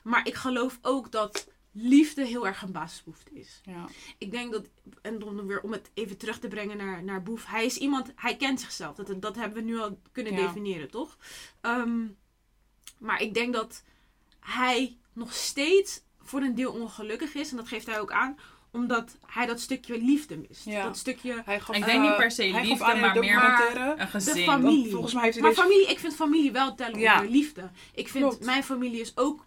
[0.02, 3.60] Maar ik geloof ook dat liefde heel erg een basisbehoefte is.
[3.64, 3.88] Ja.
[4.18, 4.68] Ik denk dat,
[5.02, 7.46] en dan weer om het even terug te brengen naar, naar Boef.
[7.46, 8.96] Hij is iemand, hij kent zichzelf.
[8.96, 10.46] Dat, dat hebben we nu al kunnen Ja.
[10.46, 11.18] definiëren, toch?
[11.60, 12.06] Ehm,
[12.98, 13.82] maar ik denk dat
[14.40, 17.50] hij nog steeds voor een deel ongelukkig is.
[17.50, 18.38] En dat geeft hij ook aan,
[18.74, 20.64] omdat hij dat stukje liefde mist.
[20.64, 20.82] Ja.
[20.84, 23.42] Dat stukje, Hij gaf, Ik denk niet eh, per se liefde, de maar meer
[23.90, 24.44] Een de gezin.
[24.44, 24.78] familie.
[24.80, 25.62] Want volgens mij heeft hij maar deze...
[25.62, 27.16] familie, ik vind familie wel tellen Ja.
[27.16, 27.70] onder liefde.
[27.94, 28.44] Ik vind Klopt.
[28.44, 29.46] mijn familie is ook,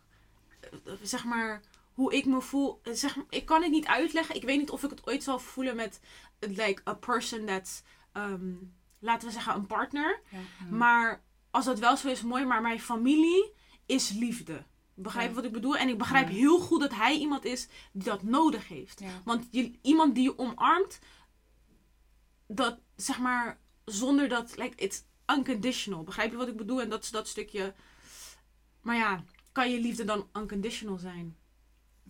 [0.62, 0.70] eh,
[1.02, 1.62] zeg maar,
[1.94, 2.80] hoe ik me voel.
[2.84, 4.36] eh, Zeg, maar, ik kan het niet uitleggen.
[4.36, 6.00] Ik weet niet of ik het ooit zal voelen met,
[6.40, 7.82] like, a person that's,
[8.14, 8.52] ehm,
[9.00, 10.22] laten we zeggen, een partner.
[10.30, 10.38] Ja.
[10.76, 12.46] Maar als dat wel zo is, mooi.
[12.46, 13.52] Maar mijn familie
[13.86, 14.64] is liefde.
[15.00, 15.36] Begrijp je Ja.
[15.36, 15.78] wat ik bedoel?
[15.78, 16.34] En ik begrijp Ja.
[16.36, 19.00] heel goed dat hij iemand is die dat nodig heeft.
[19.00, 19.22] Ja.
[19.26, 21.00] Want je, iemand die je omarmt,
[22.48, 25.04] dat zeg maar, zonder dat, like, it's
[25.38, 26.04] unconditional.
[26.04, 26.82] Begrijp je wat ik bedoel?
[26.82, 27.74] En dat is dat stukje.
[28.82, 31.36] Maar ja, kan je liefde dan unconditional zijn?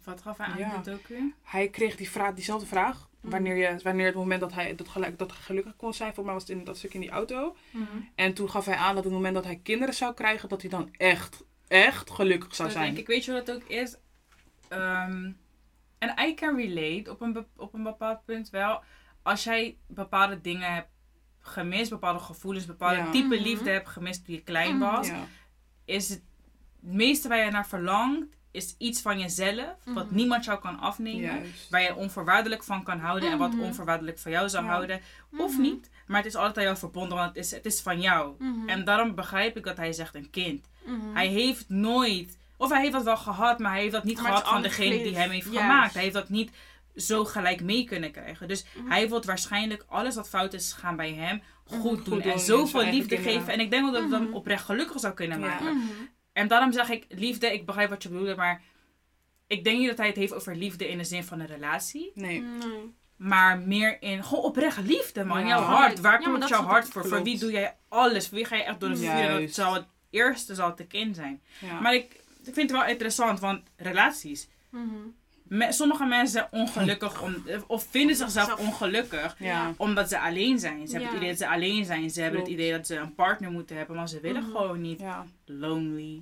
[0.03, 0.75] Wat gaf hij aan Ja.
[0.75, 1.33] in de docu?
[1.41, 3.09] Hij kreeg die vraag, diezelfde vraag.
[3.21, 3.31] Mhm.
[3.31, 6.13] Wanneer, je, wanneer het moment dat hij dat, gelijk, dat gelukkig kon zijn.
[6.13, 7.55] Volgens mij was het in dat stuk in die auto.
[8.15, 10.69] En toen gaf hij aan dat het moment dat hij kinderen zou krijgen, dat hij
[10.69, 12.89] dan echt, echt gelukkig zou Dat zijn.
[12.89, 13.95] denk ik, weet je wat het ook is?
[14.67, 15.31] Ehm,
[15.97, 18.83] en I can relate op een, op een bepaald punt wel.
[19.21, 20.89] Als jij bepaalde dingen hebt
[21.39, 23.11] gemist, bepaalde gevoelens, bepaalde Ja.
[23.11, 23.43] type Mhm.
[23.43, 24.91] liefde hebt gemist toen je klein Mhm.
[24.91, 25.23] was, Ja.
[25.85, 26.23] is het,
[26.81, 30.15] het meeste waar je naar verlangt, is iets van jezelf, wat Mhm.
[30.15, 31.21] niemand jou kan afnemen.
[31.21, 31.69] Juist.
[31.69, 34.71] Waar je onvoorwaardelijk van kan houden en wat onvoorwaardelijk van jou zou Ja.
[34.71, 35.01] houden.
[35.37, 38.01] Of niet, maar het is altijd aan jou verbonden, want het is, het is van
[38.01, 38.35] jou.
[38.39, 38.69] Mhm.
[38.69, 40.67] En daarom begrijp ik dat hij zegt een kind.
[40.85, 41.13] Mhm.
[41.15, 44.25] Hij heeft nooit, of hij heeft dat wel gehad, maar hij heeft dat niet Maar
[44.25, 45.59] gehad van degene die hem heeft Juist.
[45.59, 45.93] gemaakt.
[45.93, 46.51] Hij heeft dat niet
[46.95, 48.47] zo gelijk mee kunnen krijgen.
[48.47, 48.89] Dus Mhm.
[48.89, 51.81] hij wil waarschijnlijk alles wat fout is gaan bij hem goed doen.
[51.91, 53.39] Goed doen en en zoveel eigen liefde kinderen.
[53.39, 53.53] geven.
[53.53, 55.45] En ik denk ook dat het hem oprecht gelukkig zou kunnen Ja.
[55.47, 55.81] maken.
[56.33, 58.61] En daarom zeg ik liefde, ik begrijp wat je bedoelt, maar
[59.47, 62.11] ik denk niet dat hij het heeft over liefde in de zin van een relatie.
[62.15, 62.41] Nee.
[62.41, 62.95] Nee.
[63.17, 65.39] Maar meer in gewoon oprecht liefde, man.
[65.39, 65.47] Ja.
[65.47, 65.99] Jouw hart.
[65.99, 66.91] Waar komt jouw hart voor?
[67.01, 67.07] Klopt.
[67.15, 68.27] Voor wie doe jij alles?
[68.27, 69.39] Voor wie ga je echt door de vuur?
[69.41, 71.41] Dat zal het eerste zal het de kind zijn.
[71.59, 71.79] Ja.
[71.79, 74.47] Maar ik, ik vind het wel interessant, want relaties.
[74.69, 74.85] Mhm.
[75.43, 79.73] Me- sommige mensen zijn ongelukkig om, of vinden zichzelf Zelf- ongelukkig ja.
[79.77, 80.87] omdat ze alleen zijn.
[80.87, 81.07] Ze hebben Ja.
[81.07, 82.09] het idee dat ze alleen zijn.
[82.09, 82.53] Ze hebben Klopt.
[82.55, 84.51] het idee dat ze een partner moeten hebben, maar ze willen Mhm.
[84.51, 85.25] gewoon niet Ja.
[85.45, 86.21] lonely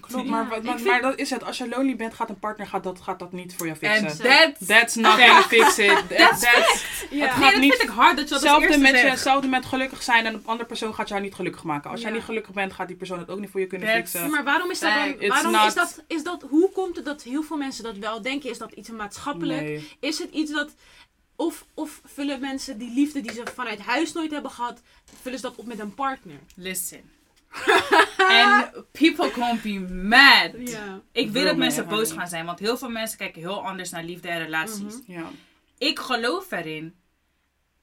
[0.00, 1.44] Klopt, maar, wat- maar, vind- maar dat is het.
[1.44, 4.06] Als je lonely bent, gaat een partner gaat dat, gaat dat niet voor jou fixen.
[4.06, 4.16] En
[4.54, 4.66] that's...
[4.66, 5.88] That's not gonna fix it.
[5.88, 6.40] That- That's.
[7.00, 9.10] Het Nee, gaat dat niet- vind ik hard dat je dat eerste met, je, zegt.
[9.10, 11.90] hetzelfde met gelukkig zijn en een andere persoon gaat jou niet gelukkig maken.
[11.90, 14.10] Als jij niet gelukkig bent, gaat die persoon het ook niet voor je kunnen That's-
[14.10, 14.30] fixen.
[14.30, 17.22] Maar waarom is dat dan, waarom not- is dat, is dat, hoe komt het dat
[17.22, 18.50] heel veel mensen dat wel denken?
[18.50, 19.60] Is dat iets maatschappelijk?
[19.62, 19.88] Nee.
[20.00, 20.70] Is het iets dat,
[21.36, 24.82] of, of vullen mensen die liefde die ze vanuit huis nooit hebben gehad,
[25.22, 26.38] vullen ze dat op met een partner?
[26.54, 27.10] Listen.
[28.30, 30.68] En people gonna be mad.
[30.68, 31.00] Ja.
[31.12, 33.64] Ik weet Wil dat me mensen boos gaan zijn, want heel veel mensen kijken heel
[33.66, 35.00] anders naar liefde en relaties.
[35.06, 35.12] Mhm.
[35.12, 35.30] Ja.
[35.78, 36.94] Ik geloof erin.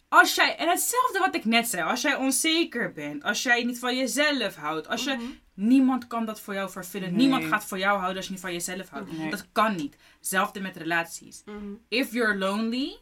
[0.09, 3.79] Als jij, en hetzelfde wat ik net zei, als jij onzeker bent, als jij niet
[3.79, 5.23] van jezelf houdt, als je, Mhm.
[5.53, 7.07] niemand kan dat voor jou vervullen.
[7.09, 7.17] Nee.
[7.17, 9.17] Niemand gaat voor jou houden als je niet van jezelf houdt.
[9.17, 9.29] Nee.
[9.29, 9.97] Dat kan niet.
[10.17, 11.41] Hetzelfde met relaties.
[11.45, 11.55] Mhm.
[11.89, 12.97] If you're lonely.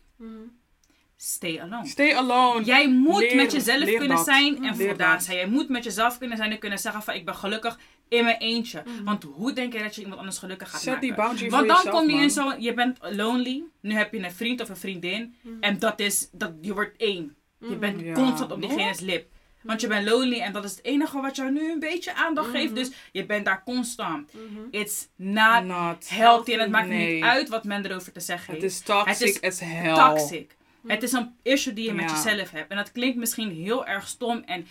[1.23, 1.87] Stay alone.
[1.87, 2.63] Stay alone.
[2.63, 4.25] Jij moet Leer- met jezelf kunnen dat.
[4.25, 5.23] zijn en voldaan dat.
[5.23, 5.37] zijn.
[5.37, 8.37] Jij moet met jezelf kunnen zijn en kunnen zeggen van ik ben gelukkig in mijn
[8.37, 8.83] eentje.
[8.85, 9.03] Mhm.
[9.03, 11.01] Want hoe denk je dat je iemand anders gelukkig gaat maken?
[11.01, 12.23] die boundary Want dan jezelf, kom je man.
[12.23, 15.55] in zo'n, je bent lonely, nu heb je een vriend of een vriendin Mhm.
[15.59, 17.35] en dat is, dat, je wordt één.
[17.59, 18.13] Je bent Ja.
[18.13, 19.31] constant op diegene's lip.
[19.61, 22.49] Want je bent lonely en dat is het enige wat jou nu een beetje aandacht
[22.49, 22.65] geeft.
[22.71, 22.73] Mhm.
[22.75, 24.33] Dus je bent daar constant.
[24.33, 24.61] Mhm.
[24.71, 26.09] It's not Not.
[26.09, 27.13] healthy en het maakt Nee.
[27.15, 28.73] niet uit wat men erover te zeggen Het heeft.
[28.75, 29.93] is toxic Het as hell.
[29.95, 30.55] Toxic.
[30.87, 32.69] Het is een issue die je met jezelf hebt.
[32.71, 34.67] En dat klinkt misschien heel erg stom en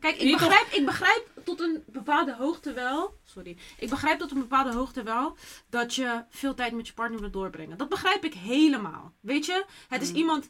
[0.00, 3.18] Kijk, Je ik begrijp, ik begrijp tot een bepaalde hoogte wel.
[3.24, 3.56] Sorry.
[3.78, 5.36] Ik begrijp tot een bepaalde hoogte wel
[5.70, 7.78] dat je veel tijd met je partner wilt doorbrengen.
[7.78, 9.12] Dat begrijp ik helemaal.
[9.20, 10.16] Weet je, het is Mm.
[10.16, 10.48] iemand.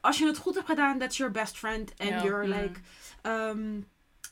[0.00, 1.92] Als je het goed hebt gedaan, that's your best friend.
[1.96, 2.22] And Ja.
[2.22, 2.52] you're Mm.
[2.52, 2.80] like
[3.22, 3.88] um,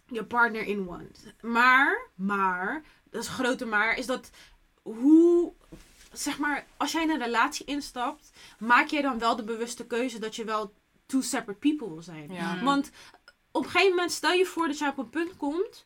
[0.07, 1.07] your partner in one.
[1.41, 4.31] Maar, maar, dat is een grote maar, is dat
[4.83, 5.53] hoe.
[6.13, 10.19] Zeg maar, als jij in een relatie instapt, maak jij dan wel de bewuste keuze
[10.19, 10.75] dat je wel
[11.07, 12.33] two separate people wil zijn.
[12.33, 12.55] Ja.
[12.55, 12.65] Mm.
[12.65, 12.91] Want
[13.51, 15.85] op een gegeven moment stel je voor dat jij op een punt komt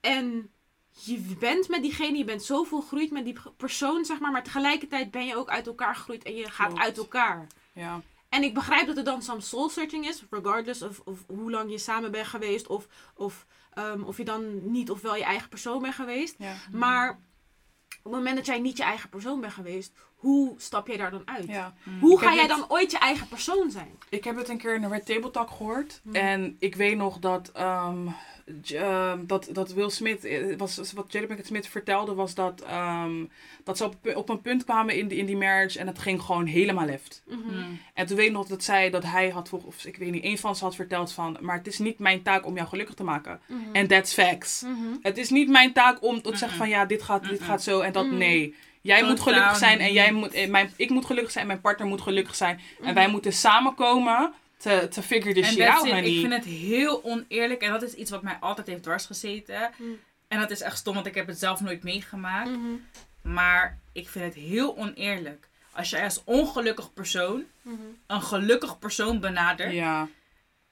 [0.00, 0.50] en
[0.90, 5.10] je bent met diegene, je bent zoveel gegroeid met die persoon, zeg maar, maar tegelijkertijd
[5.10, 6.82] ben je ook uit elkaar gegroeid en je gaat Klopt.
[6.82, 7.46] uit elkaar.
[7.72, 8.00] Ja.
[8.28, 11.70] En ik begrijp dat er dan soms soul searching is, regardless of, of hoe lang
[11.70, 15.48] je samen bent geweest of, of, ehm, of je dan niet of wel je eigen
[15.48, 16.34] persoon bent geweest.
[16.38, 16.54] Ja.
[16.72, 17.20] Maar
[18.02, 21.10] op het moment dat jij niet je eigen persoon bent geweest, hoe stap jij daar
[21.10, 21.46] dan uit?
[21.46, 21.74] ja.
[22.00, 23.98] Hoe Ik ga jij dan ooit je eigen persoon zijn?
[24.08, 26.00] Ik heb het een keer in een Red Table Talk gehoord.
[26.02, 26.14] Hmm.
[26.14, 28.06] En ik weet nog dat, ehm,
[28.74, 33.24] Ehm, dat, dat Will Smith, eh, was, wat Jada Pinkett Smith vertelde, was dat, ehm,
[33.64, 36.22] dat ze op, op een punt kwamen in, die- in die marriage en het ging
[36.22, 37.22] gewoon helemaal left.
[37.26, 37.38] Mhm.
[37.38, 40.24] mm, En toen weet ik nog dat zij, dat hij had, of ik weet niet,
[40.24, 42.94] een van ze had verteld van, maar het is niet mijn taak om jou gelukkig
[42.94, 43.40] te maken.
[43.46, 43.60] Mhm.
[43.72, 44.62] En that's facts.
[44.62, 44.96] Mhm.
[45.02, 47.80] Het is niet mijn taak om te zeggen van, ja, dit gaat, dit gaat zo
[47.80, 48.16] en dat, Mm.
[48.16, 48.54] nee.
[48.80, 51.86] Jij moet gelukkig zijn en jij moet, eh, mijn, ik moet gelukkig zijn, mijn partner
[51.86, 52.60] moet gelukkig zijn.
[52.82, 54.32] En wij moeten samenkomen
[54.64, 55.92] te, te figure this En shit out, it.
[55.92, 56.10] honey.
[56.10, 59.70] Ik vind het heel oneerlijk en dat is iets wat mij altijd heeft dwars gezeten.
[59.76, 59.98] Mm.
[60.28, 62.50] En dat is echt stom, want ik heb het zelf nooit meegemaakt.
[62.50, 62.72] Mhm.
[63.22, 65.48] Maar ik vind het heel oneerlijk.
[65.72, 67.76] Als jij als ongelukkig persoon Mhm.
[68.06, 69.72] een gelukkig persoon benadert.
[69.72, 70.08] Ja,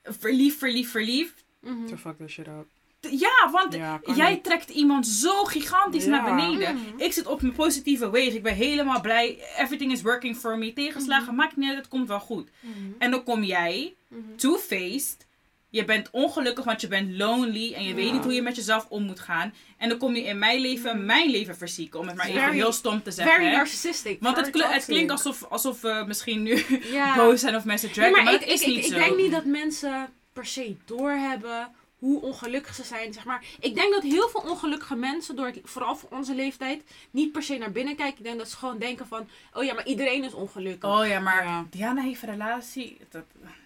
[0.04, 1.44] Verliefd, verliefd, verliefd.
[1.60, 1.86] Mhm.
[1.86, 2.66] to fuck that shit up.
[3.10, 4.44] Ja, want Ja, jij niet.
[4.44, 6.10] trekt iemand zo gigantisch Ja.
[6.10, 6.74] naar beneden.
[6.74, 6.84] Mhm.
[7.02, 8.34] Ik zit op mijn positieve wave.
[8.34, 9.38] Ik ben helemaal blij.
[9.58, 10.72] Everything is working for me.
[10.72, 11.34] Tegenslagen, Mhm.
[11.34, 11.78] maakt niet uit.
[11.78, 12.48] Het komt wel goed.
[12.60, 12.74] Mhm.
[12.98, 14.20] En dan kom jij, Mhm.
[14.36, 15.26] two-faced.
[15.70, 17.72] Je bent ongelukkig, want je bent lonely.
[17.74, 19.54] En je weet niet hoe je met jezelf om moet gaan.
[19.78, 22.00] En dan kom je in mijn leven, mijn leven verzieken.
[22.00, 23.34] Om het maar even Very- heel stom te zeggen.
[23.34, 23.56] Very hè.
[23.56, 24.16] narcissistic.
[24.20, 26.64] Want het, very klinkt alsof, alsof we misschien nu
[27.16, 28.24] boos zijn of mensen Nee, dragen.
[28.24, 28.98] maar, ik, dat is ik, niet ik, zo.
[28.98, 31.68] ik denk niet dat mensen per se doorhebben
[32.02, 33.12] hoe ongelukkig ze zijn.
[33.12, 33.44] Zeg maar.
[33.60, 37.42] Ik denk dat heel veel ongelukkige mensen, door het, vooral voor onze leeftijd, niet per
[37.42, 38.18] se naar binnen kijken.
[38.18, 40.90] Ik denk dat ze gewoon denken van, oh ja, maar iedereen is ongelukkig.
[40.90, 41.66] Oh ja, maar Ja.
[41.70, 42.98] Diana heeft een relatie.
[43.10, 43.24] Dat,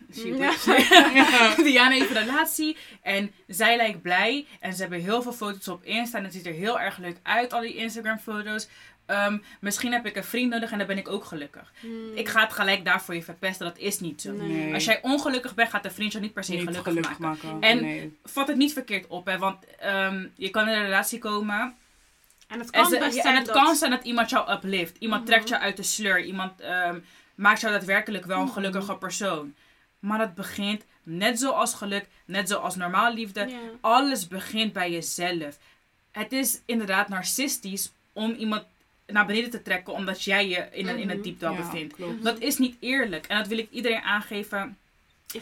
[0.09, 0.53] Ja.
[1.57, 4.47] Diana heeft een relatie en zij lijkt blij.
[4.61, 7.17] En ze hebben heel veel foto's op Insta en het ziet er heel erg leuk
[7.23, 8.69] uit, al die Instagram foto's.
[9.07, 11.73] Ehm, misschien heb ik een vriend nodig en dan ben ik ook gelukkig.
[11.81, 12.15] Hmm.
[12.17, 14.33] Ik ga het gelijk daarvoor je verpesten, dat is niet zo.
[14.33, 14.75] Nee.
[14.75, 17.49] Als jij ongelukkig bent, gaat de vriend jou niet per se niet gelukkig, gelukkig maken.
[17.49, 17.69] maken.
[17.69, 18.19] En- nee.
[18.25, 21.75] Vat het niet verkeerd op, hè, want ehm, je kan in een relatie komen
[22.49, 23.55] En het en, kan ze- best zijn en het dat...
[23.65, 24.97] kan zijn dat iemand jou uplift.
[24.99, 25.31] Iemand Mhm.
[25.31, 26.25] trekt jou uit de sleur.
[26.25, 26.99] Iemand ehm,
[27.35, 28.53] maakt jou daadwerkelijk wel een Mhm.
[28.53, 29.55] gelukkige persoon.
[29.99, 33.49] Maar het begint net zoals geluk, net zoals normaal liefde.
[33.81, 35.59] Alles begint bij jezelf.
[36.13, 38.65] Het is inderdaad narcistisch om iemand
[39.07, 41.25] naar beneden te trekken omdat jij je in een, in een Mhm.
[41.25, 41.95] diepdal Ja, bevindt.
[41.95, 42.23] klopt.
[42.25, 43.27] Dat is niet eerlijk.
[43.27, 44.77] En dat wil ik iedereen aangeven.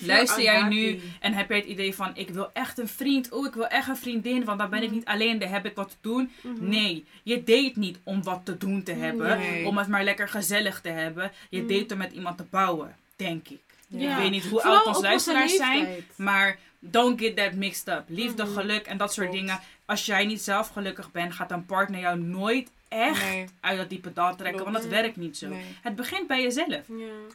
[0.00, 3.30] Luister jij nu en heb jij het idee van ik wil echt een vriend.
[3.32, 5.38] Oh, ik wil echt een vriendin, want dan ben ik niet alleen.
[5.38, 6.30] Dan heb ik wat te doen.
[6.40, 6.68] Mhm.
[6.68, 9.38] Nee, je date niet om wat te doen te hebben.
[9.38, 9.66] Nee.
[9.66, 11.32] Om het maar lekker gezellig te hebben.
[11.50, 11.68] Je Mm.
[11.68, 13.60] date om met iemand te bouwen, denk ik.
[13.86, 14.10] Ja.
[14.16, 15.86] Ik weet niet hoe Vooral oud onze luisteraars zijn.
[16.16, 18.02] Maar don't get that mixed up.
[18.06, 18.52] Liefde, Mhm.
[18.52, 19.42] geluk en dat soort Klopt.
[19.42, 19.60] dingen.
[19.84, 23.88] Als jij niet zelf gelukkig bent, gaat een partner jou nooit echt Nee, uit dat
[23.90, 24.60] diepe dal trekken.
[24.62, 24.70] Klopt.
[24.78, 25.48] Want dat werkt niet zo.
[25.48, 25.64] nee.
[25.82, 26.68] Het begint bij jezelf.
[26.68, 26.84] Ja.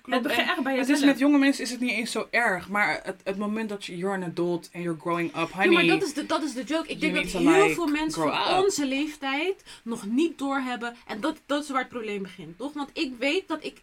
[0.04, 1.00] het begint echt bij Het jezelf.
[1.00, 2.70] is met jonge mensen is het niet eens zo erg.
[2.70, 5.70] Maar het, het moment dat je, you're an adult and you're growing up, honey.
[5.70, 6.88] Ja, maar dat is, de, dat is de joke.
[6.88, 8.64] Ik denk dat heel like, veel mensen van up.
[8.64, 10.96] onze leeftijd nog niet doorhebben.
[11.08, 12.74] En dat, dat is waar het probleem begint, toch?
[12.74, 13.82] Want ik weet dat ik...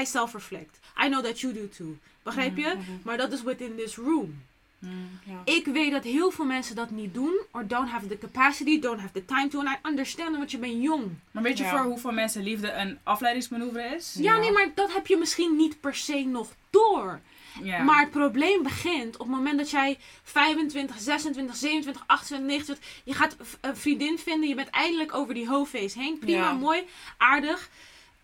[0.00, 0.78] I self-reflect.
[1.04, 1.96] I know that you do too.
[2.22, 2.66] Begrijp je?
[2.66, 2.90] Mhm.
[3.02, 4.42] Maar dat is within this room.
[4.80, 5.08] Mm.
[5.24, 5.40] Ja.
[5.44, 7.40] Ik weet dat heel veel mensen dat niet doen.
[7.52, 9.58] Or don't have the capacity, don't have the time to.
[9.58, 11.04] And I understand, want je bent jong.
[11.30, 11.70] Maar weet je Ja.
[11.70, 14.14] voor hoeveel mensen liefde een afleidingsmanoeuvre is?
[14.18, 14.38] Ja, Ja.
[14.40, 17.20] nee, maar dat heb je misschien niet per se nog door.
[17.62, 17.82] Ja.
[17.82, 22.88] Maar het probleem begint op het moment dat jij 25, 26, 27, 28, 29...
[23.04, 24.48] Je gaat een vriendin vinden.
[24.48, 26.18] Je bent eindelijk over die hoofdface heen.
[26.18, 26.52] Prima, Ja.
[26.52, 26.82] mooi,
[27.18, 27.70] aardig.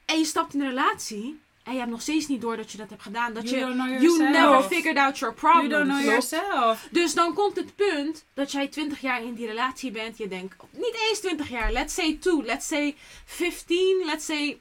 [0.05, 1.41] En je stapt in een relatie.
[1.67, 3.33] En je hebt nog steeds niet door dat je dat hebt gedaan.
[3.35, 3.99] Dat You je...
[4.01, 5.69] You never figured out your You problems.
[5.71, 6.89] don't know yourself.
[6.91, 10.19] Dus dan komt het punt dat jij 20 jaar in die relatie bent.
[10.19, 11.73] Je denkt, niet eens 20 jaar.
[11.73, 12.43] Let's say 2.
[12.43, 14.03] Let's say 15.
[14.05, 14.59] Let's say It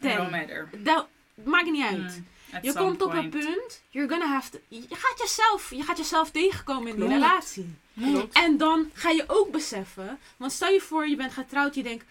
[0.00, 0.16] 10.
[0.16, 0.68] don't matter.
[0.76, 1.06] Dat
[1.44, 1.96] maakt niet uit.
[2.16, 2.26] Mm.
[2.52, 5.96] At Je komt op een punt, you're gonna have to, je, gaat jezelf, je gaat
[5.96, 7.74] jezelf tegenkomen in die relatie.
[8.00, 8.34] Klopt.
[8.34, 12.04] En dan ga je ook beseffen, want stel je voor je bent getrouwd, je denkt,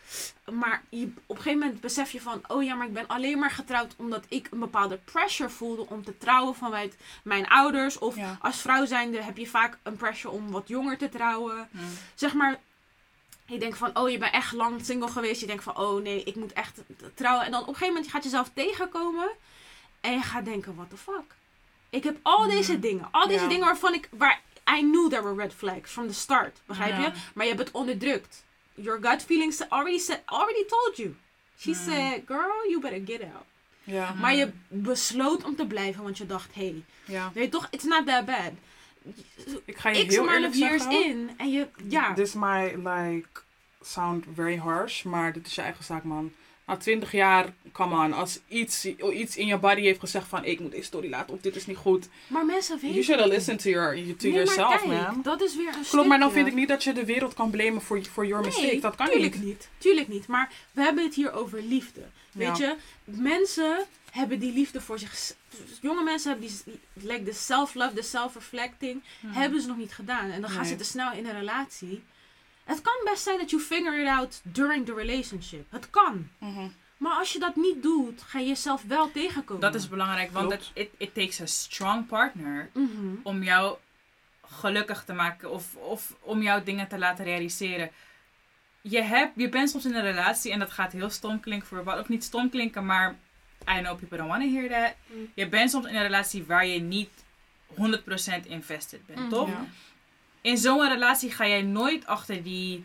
[0.51, 3.39] maar je, op een gegeven moment besef je van, oh ja, maar ik ben alleen
[3.39, 7.97] maar getrouwd omdat ik een bepaalde pressure voelde om te trouwen vanuit mijn ouders.
[7.97, 8.37] Of Ja.
[8.41, 11.67] als vrouw zijnde heb je vaak een pressure om wat jonger te trouwen.
[11.71, 11.81] Mm.
[12.15, 12.59] Zeg maar,
[13.45, 15.41] je denkt van, oh je bent echt lang single geweest.
[15.41, 16.81] Je denkt van, oh nee, ik moet echt
[17.13, 17.45] trouwen.
[17.45, 19.29] En dan op een gegeven moment gaat je jezelf tegenkomen.
[20.05, 21.35] En je gaat denken, what the fuck?
[21.89, 23.07] Ik heb al deze dingen.
[23.11, 23.47] Al deze Ja.
[23.49, 24.41] dingen waarvan ik, waar
[24.77, 26.57] I knew there were red flags from the start.
[26.65, 26.99] Begrijp Ja.
[27.01, 27.11] je?
[27.33, 28.43] Maar je hebt het onderdrukt.
[28.73, 31.15] Your gut feelings already, said, already told you.
[31.59, 31.75] She Mm.
[31.75, 33.45] said, girl, you better get out.
[33.83, 34.13] Ja.
[34.13, 37.31] Maar je besloot om te blijven, want je dacht, hey, ja.
[37.33, 38.51] weet je toch, it's not that bad.
[39.65, 41.05] Ik ga je X heel eerlijk years zeggen.
[41.05, 41.29] in.
[41.37, 42.13] En je, ja.
[42.13, 43.27] This might like
[43.81, 46.31] sound very harsh, maar dit is je eigen zaak, man.
[46.67, 50.59] Na 20 jaar, come on, als iets, iets in je body heeft gezegd van ik
[50.59, 52.07] moet deze story laten of dit is niet goed.
[52.27, 55.21] Maar mensen weten You should have listened to, your, to Nee, yourself, kijk, man.
[55.23, 57.49] Dat is weer een Klopt, maar dan vind ik niet dat je de wereld kan
[57.49, 58.79] blamen voor for your mistake.
[58.79, 59.43] Dat kan tuurlijk niet.
[59.45, 59.69] niet.
[59.77, 60.27] Tuurlijk niet.
[60.27, 62.01] Maar we hebben het hier over liefde.
[62.31, 62.65] Weet Ja.
[62.67, 63.77] je, mensen
[64.11, 65.33] hebben die liefde voor zich.
[65.81, 70.29] Jonge mensen hebben die, like the self-love, de self-reflecting, hebben ze nog niet gedaan.
[70.31, 70.69] En dan gaan Nee.
[70.71, 72.03] ze te snel in een relatie.
[72.65, 75.65] Het kan best zijn dat you figure it out during the relationship.
[75.71, 76.29] Het kan.
[76.37, 76.67] Mhm.
[76.97, 79.61] Maar als je dat niet doet, ga je jezelf wel tegenkomen.
[79.61, 83.07] Dat is belangrijk, want het it, it takes a strong partner Mhm.
[83.23, 83.77] om jou
[84.47, 87.91] gelukkig te maken of, of om jouw dingen te laten realiseren.
[88.81, 91.83] Je, hebt, je bent soms in een relatie en dat gaat heel stom klinken voor
[91.83, 93.15] wat ook niet stom klinken, maar
[93.69, 94.93] I know people don't want to hear that.
[95.07, 95.31] Mm.
[95.33, 97.09] Je bent soms in een relatie waar je niet
[97.75, 99.29] 100% invested bent, Mm.
[99.29, 99.47] toch?
[99.49, 99.65] Ja.
[100.45, 102.83] In zo'n relatie ga jij nooit achter die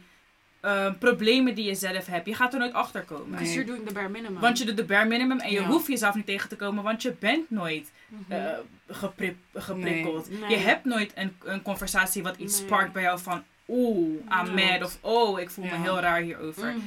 [0.60, 2.26] eh, problemen die je zelf hebt.
[2.26, 3.30] Je gaat er nooit achter komen.
[3.30, 4.40] Because you're doing the bare minimum.
[4.40, 5.66] Want je doet de bare minimum en je Ja.
[5.66, 8.32] hoeft jezelf niet tegen te komen, want je bent nooit Mhm.
[8.32, 8.52] eh,
[8.88, 10.30] geprip- geprikkeld.
[10.40, 10.50] Nee.
[10.50, 12.66] Je hebt nooit een, een conversatie wat iets Nee.
[12.66, 14.70] sparkt bij jou van oeh, I'm Nee.
[14.78, 16.68] mad of oh, ik voel me heel raar hierover.
[16.68, 16.82] Mhm.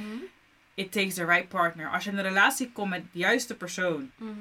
[0.73, 1.89] It takes the right partner.
[1.89, 4.31] Als je in een relatie komt met de juiste persoon Mhm.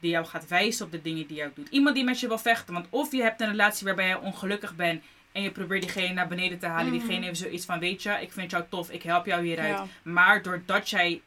[0.00, 1.68] die jou gaat wijzen op de dingen die jou doet.
[1.68, 4.76] Iemand die met je wil vechten, want of je hebt een relatie waarbij jij ongelukkig
[4.76, 5.02] bent
[5.38, 6.92] en je probeert diegene naar beneden te halen.
[6.92, 6.98] Mhm.
[6.98, 9.68] Diegene heeft zoiets van, weet je, ik vind jou tof, ik help jou hieruit.
[9.68, 9.86] Ja.
[10.02, 11.20] Maar doordat jij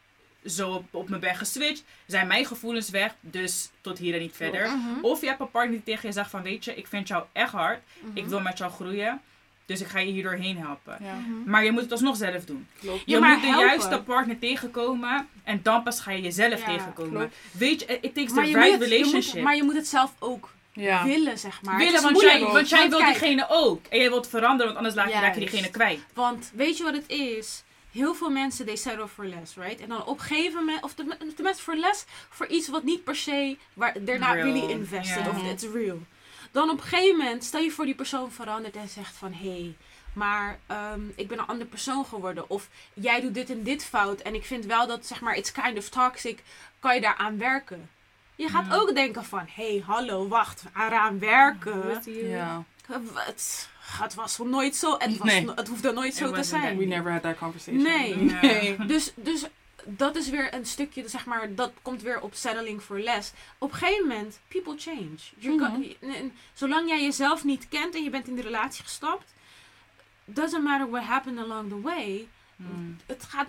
[0.46, 4.36] zo op, op me bent geswitcht, zijn mijn gevoelens weg, dus tot hier en niet
[4.36, 4.68] verder.
[4.70, 5.02] Mhm.
[5.02, 7.24] Of je hebt een partner die tegen je zegt van, weet je, ik vind jou
[7.32, 8.18] echt hard, Mhm.
[8.18, 9.22] ik wil met jou groeien,
[9.66, 10.98] dus ik ga je hier doorheen helpen.
[11.04, 11.50] Ja, Mhm.
[11.50, 12.68] Maar je moet het alsnog zelf doen.
[12.80, 13.02] klopt.
[13.06, 13.66] Je Ja, moet de helpen.
[13.68, 17.12] juiste partner tegenkomen en dan pas ga je jezelf Ja, tegenkomen.
[17.20, 17.36] klopt.
[17.52, 19.44] Weet je, it takes Maar the right moet het- je moet- relationship.
[19.44, 20.50] maar je moet het zelf ook
[20.82, 21.04] Ja.
[21.06, 21.78] willen, zeg maar.
[21.78, 23.86] Willen, want jij, want jij wil kijk, diegene ook.
[23.90, 26.00] En jij wilt veranderen, want anders laat je, raak je diegene kwijt.
[26.14, 27.64] Want weet je wat het is?
[27.92, 29.80] Heel veel mensen, they settle for less, right?
[29.82, 33.04] En dan op een gegeven moment, of ten- tenminste voor less, voor iets wat niet
[33.04, 36.00] per se, waar they're not Real, really invested, of it's real.
[36.52, 39.50] Dan op een gegeven moment, stel je voor die persoon verandert en zegt van, hé,
[39.50, 39.76] hey,
[40.14, 42.50] maar ehm, ik ben een andere persoon geworden.
[42.50, 45.52] Of jij doet dit en dit fout en ik vind wel dat, zeg maar, it's
[45.52, 46.44] kind of toxic,
[46.80, 47.90] kan je daaraan werken?
[48.42, 48.76] Je gaat Ja.
[48.76, 52.02] ook denken van, hé, hey, hallo, wacht, eraan werken.
[52.06, 52.64] Ja.
[52.86, 54.96] Het, het was nooit zo.
[54.98, 55.50] Het, was, Nee.
[55.56, 56.78] het hoefde nooit It zo te zijn.
[56.78, 57.82] We never had that conversation.
[57.92, 58.16] Nee.
[58.16, 58.86] Nee.
[58.86, 59.46] Dus, dus
[59.86, 63.32] dat is weer een stukje, zeg maar, dat komt weer op settling for less.
[63.58, 65.18] Op een gegeven moment, people change.
[66.02, 69.34] En zolang jij jezelf niet kent en je bent in de relatie gestapt,
[70.26, 72.98] doesn't matter what happened along the way, Hmm.
[73.06, 73.48] het gaat,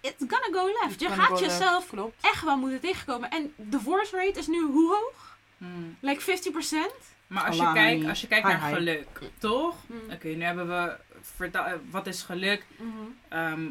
[0.00, 1.00] it's gonna go left.
[1.00, 2.24] Je gaat jezelf Klopt.
[2.26, 3.30] echt wel moeten tegenkomen.
[3.30, 5.38] En divorce rate is nu hoe hoog?
[5.58, 5.96] Hmm.
[6.00, 7.08] Like 50%?
[7.26, 8.74] Maar als je, kijkt, als je kijkt Hi, naar hi.
[8.74, 9.06] geluk,
[9.38, 9.76] toch?
[9.86, 10.10] Mm.
[10.12, 12.94] Oké, nu hebben we verta- eh, wat is geluk Mhm.
[13.28, 13.66] ehm,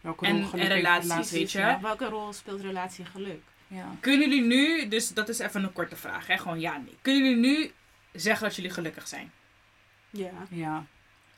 [0.00, 1.58] Welke En- rol geluk en relaties, weet je?
[1.58, 3.42] Ja, Welke rol speelt relatie geluk?
[3.66, 3.96] Ja.
[4.00, 6.38] Kunnen jullie nu, dus dat is even een korte vraag, hè?
[6.38, 6.96] gewoon ja, nee.
[7.02, 7.72] Kunnen jullie nu
[8.12, 9.32] zeggen dat jullie gelukkig zijn?
[10.10, 10.30] Ja.
[10.50, 10.84] ja,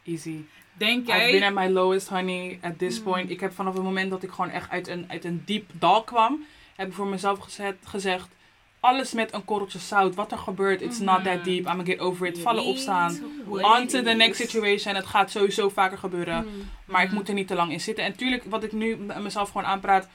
[0.05, 0.41] easy.
[0.79, 3.05] Denk I've been jij, at my lowest, honey, at this Mm.
[3.05, 3.31] point.
[3.31, 6.03] Ik heb vanaf het moment dat ik gewoon echt uit een, uit een diep dal
[6.03, 6.45] kwam,
[6.77, 8.29] heb ik voor mezelf gezet, gezegd,
[8.81, 10.15] alles met een korreltje zout.
[10.15, 11.45] Wat er gebeurt, it's not that Mhm.
[11.45, 11.59] deep.
[11.59, 12.39] I'm gonna get over it.
[12.39, 13.19] Vallen, opstaan.
[13.49, 14.95] On to the next situation.
[14.95, 16.45] Het gaat sowieso vaker gebeuren.
[16.45, 16.69] Mm.
[16.85, 17.17] Maar ik Mhm.
[17.17, 18.05] moet er niet te lang in zitten.
[18.05, 20.09] En tuurlijk, wat ik nu mezelf gewoon aanpraat,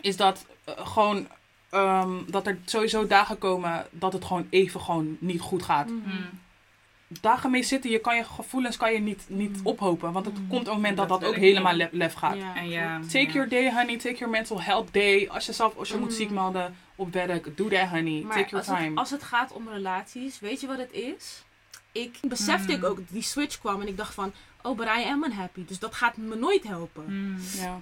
[0.00, 1.26] is dat eh, gewoon
[1.70, 5.86] ehm, dat er sowieso dagen komen dat het gewoon even gewoon niet goed gaat.
[5.86, 5.94] Mhm.
[5.96, 6.40] Mm.
[7.20, 9.66] Dagen mee zitten, je kan je gevoelens kan je niet, niet Mhm.
[9.66, 10.12] ophopen.
[10.12, 10.46] Want het Mhm.
[10.48, 12.36] komt een moment dat Dat dat, ook helemaal lef, lef gaat.
[12.36, 13.10] Ja, En ja, klopt.
[13.12, 13.32] Take ja.
[13.32, 13.96] your day, honey.
[13.98, 15.28] Take your mental health day.
[15.28, 16.16] Als je zelf als je moet Mhm.
[16.16, 18.22] ziek melden op werk, doe that, honey.
[18.22, 18.88] Maar Take your als time.
[18.88, 21.42] het, als het gaat om relaties, weet je wat het is?
[21.92, 24.32] Ik besefte ik ook, die switch kwam en ik dacht van,
[24.62, 25.64] oh, but I am unhappy.
[25.66, 27.04] Dus dat gaat me nooit helpen.
[27.08, 27.38] Mm.
[27.56, 27.80] Ja.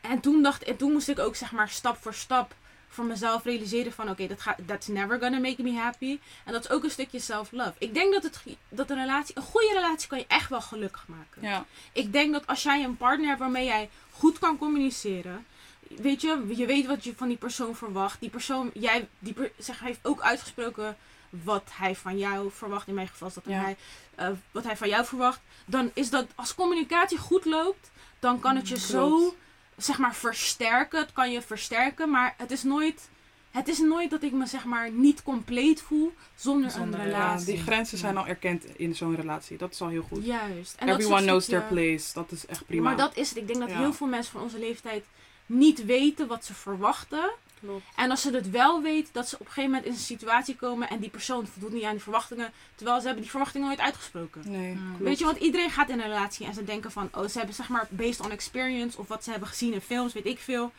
[0.00, 2.54] En toen dacht en toen moest ik ook zeg maar stap voor stap
[2.94, 6.18] voor mezelf realiseren van oké, dat gaat that's never gonna make me happy.
[6.44, 7.72] En dat is ook een stukje self-love.
[7.78, 11.04] Ik denk dat, het, dat een relatie, een goede relatie kan je echt wel gelukkig
[11.08, 11.42] maken.
[11.42, 11.64] Ja.
[11.92, 15.46] Ik denk dat als jij een partner hebt waarmee jij goed kan communiceren.
[15.88, 18.20] Weet je, je weet wat je van die persoon verwacht.
[18.20, 20.96] Die persoon, jij, die per, zeg, hij heeft ook uitgesproken
[21.30, 22.88] wat hij van jou verwacht.
[22.88, 23.60] In mijn geval is dat Ja.
[23.60, 23.76] hij,
[24.14, 25.40] eh, wat hij van jou verwacht.
[25.66, 29.36] Dan is dat, als communicatie goed loopt, dan kan het je zo, Klopt.
[29.76, 31.00] Zeg maar, versterken.
[31.00, 33.08] Het kan je versterken, maar het is nooit,
[33.50, 37.12] het is nooit dat ik me, zeg maar, niet compleet voel zonder, Zonder een Ja,
[37.12, 37.54] relatie.
[37.54, 39.56] die grenzen zijn al erkend in zo'n relatie.
[39.58, 40.24] Dat is al heel goed.
[40.24, 40.74] Juist.
[40.78, 42.12] En Everyone een knows their place.
[42.14, 42.82] Dat is echt prima.
[42.82, 43.38] maar dat is het.
[43.38, 43.78] Ik denk dat Ja.
[43.78, 45.04] heel veel mensen van onze leeftijd
[45.46, 47.30] niet weten wat ze verwachten.
[47.64, 47.84] Klopt.
[47.96, 50.56] En als ze het wel weten, dat ze op een gegeven moment in een situatie
[50.56, 53.80] komen en die persoon voldoet niet aan die verwachtingen, terwijl ze hebben die verwachtingen nooit
[53.80, 54.42] uitgesproken.
[54.50, 54.96] Nee, Mm.
[54.98, 57.54] Weet je, want iedereen gaat in een relatie en ze denken van, oh, ze hebben
[57.54, 60.72] zeg maar based on experience of wat ze hebben gezien in films, weet ik veel,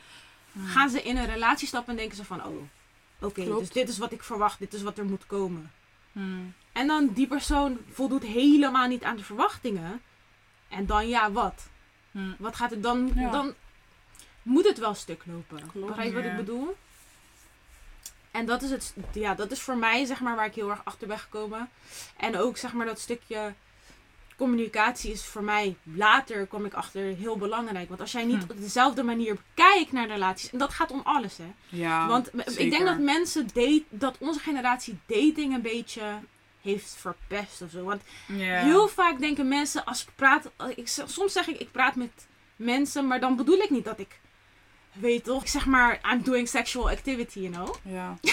[0.51, 0.67] Mm.
[0.67, 2.61] gaan ze in een relatie stappen en denken ze van, oh,
[3.21, 5.71] oké, dus dit is wat ik verwacht, dit is wat er moet komen.
[6.11, 6.53] Mm.
[6.71, 10.01] En dan die persoon voldoet helemaal niet aan de verwachtingen.
[10.69, 11.67] En dan ja, wat?
[12.37, 13.11] Wat gaat het dan?
[13.15, 13.31] Ja.
[13.31, 13.53] Dan
[14.45, 15.67] moet het wel stuk lopen.
[15.71, 15.87] Klopt.
[15.87, 16.75] Begrijp je wat ik bedoel?
[18.31, 20.81] En dat is, het, ja, dat is voor mij zeg maar waar ik heel erg
[20.83, 21.69] achter ben gekomen.
[22.17, 23.53] En ook zeg maar dat stukje
[24.37, 27.87] communicatie is voor mij later kom ik achter heel belangrijk.
[27.87, 28.51] Want als jij niet Hm.
[28.51, 31.53] op dezelfde manier kijkt naar relaties, en dat gaat om alles hè.
[31.69, 32.27] Ja, Want
[32.59, 36.19] ik denk dat mensen date, dat onze generatie dating een beetje
[36.61, 37.83] heeft verpest of zo.
[37.83, 38.63] Want Ja.
[38.63, 43.07] heel vaak denken mensen, als ik praat, ik, soms zeg ik, ik praat met mensen,
[43.07, 44.19] maar dan bedoel ik niet dat ik,
[44.99, 47.75] weet toch, ik zeg maar, I'm doing sexual activity, you know.
[47.81, 48.17] Ja.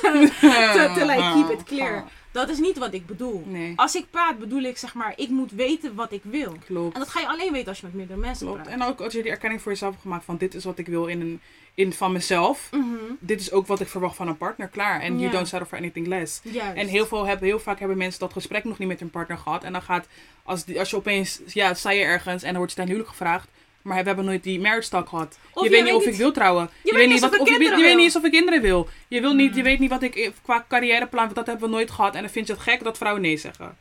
[0.74, 2.04] To- to like keep it clear.
[2.32, 3.44] Dat is niet wat ik bedoel.
[3.46, 6.56] Nee, Als ik praat, bedoel ik, zeg maar, ik moet weten wat ik wil.
[6.66, 6.94] klopt.
[6.94, 8.62] En dat ga je alleen weten als je met meerdere mensen Klopt.
[8.62, 8.72] praat.
[8.74, 10.86] En ook als je die erkenning voor jezelf hebt gemaakt van dit is wat ik
[10.86, 11.40] wil in, een,
[11.74, 12.68] in van mezelf.
[12.70, 12.84] Mhm.
[13.18, 14.68] Dit is ook wat ik verwacht van een partner.
[14.68, 15.00] Klaar.
[15.00, 16.40] En you don't settle for anything less.
[16.42, 16.76] Juist.
[16.76, 19.38] En heel, veel hebben, heel vaak hebben mensen dat gesprek nog niet met hun partner
[19.38, 19.64] gehad.
[19.64, 20.06] En dan gaat,
[20.42, 23.10] als, die, als je opeens, ja, sta je ergens en dan wordt je ten huwelijk
[23.10, 23.48] gevraagd.
[23.82, 25.38] Maar we hebben nooit die marriage talk gehad.
[25.54, 26.70] Je je weet niet of ik wil trouwen.
[26.82, 28.04] Je, weet niet of wat, ik of je, weet- je kinderen weet niet wil.
[28.04, 28.88] eens of ik kinderen wil.
[29.08, 29.56] Je, wil niet, Mm.
[29.56, 32.14] je weet niet wat ik eh, qua carrièreplan, dat hebben we nooit gehad.
[32.14, 33.76] En dan vind je het gek dat vrouwen nee zeggen.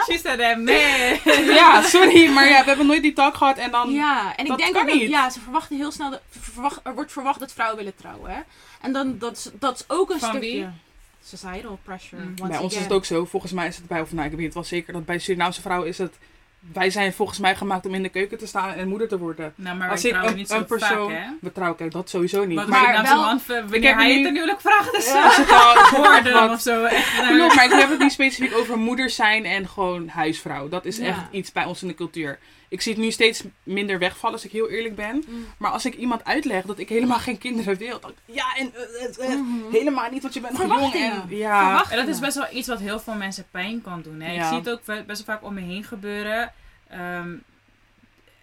[0.07, 1.45] She said that, man.
[1.55, 3.57] ja, sorry, maar ja, we hebben nooit die talk gehad.
[3.59, 5.09] En dan, Ja, en ik dat denk ook dat, niet.
[5.09, 8.41] ja, ze verwachten heel snel, dat, verwacht, er wordt verwacht dat vrouwen willen trouwen, hè.
[8.81, 10.51] En dan, dat is, dat is ook een Van stukje...
[10.51, 10.67] wie?
[11.25, 12.23] Societal pressure.
[12.23, 12.35] Mm.
[12.49, 13.25] bij ons is het ook zo.
[13.25, 15.61] Volgens mij is het bij, of nou, ik weet het wel zeker, dat bij Surinaamse
[15.61, 16.15] vrouwen is het...
[16.73, 19.53] Wij zijn volgens mij gemaakt om in de keuken te staan en moeder te worden.
[19.57, 21.11] Nou, maar Als wij ik een, niet zo een persoon...
[21.11, 21.31] vaak, hè?
[21.41, 22.57] we trouwen, kijk, dat sowieso niet.
[22.57, 25.51] Maar maar wel- man, v- Ik heb hij nu- het huwelijk vraagt, dus als het
[25.63, 26.85] al hoorde wat- of zo.
[26.85, 30.69] Echt, nou, Klopt, maar ik heb het niet specifiek over moeder zijn en gewoon huisvrouw.
[30.69, 31.05] Dat is Ja.
[31.07, 32.39] echt iets bij ons in de cultuur.
[32.73, 35.25] Ik zie het nu steeds minder wegvallen, als ik heel eerlijk ben.
[35.29, 35.47] Mm.
[35.59, 39.05] Maar als ik iemand uitleg dat ik helemaal geen kinderen wil, dan ja, en eh,
[39.05, 39.71] eh, eh, Mhm.
[39.73, 40.95] helemaal niet, want je bent nog jong.
[40.95, 44.21] En, ja, En dat is best wel iets wat heel veel mensen pijn kan doen.
[44.21, 44.33] Hè?
[44.33, 44.41] Ja.
[44.43, 46.53] Ik zie het ook best wel vaak om me heen gebeuren.
[46.89, 47.31] Ehm,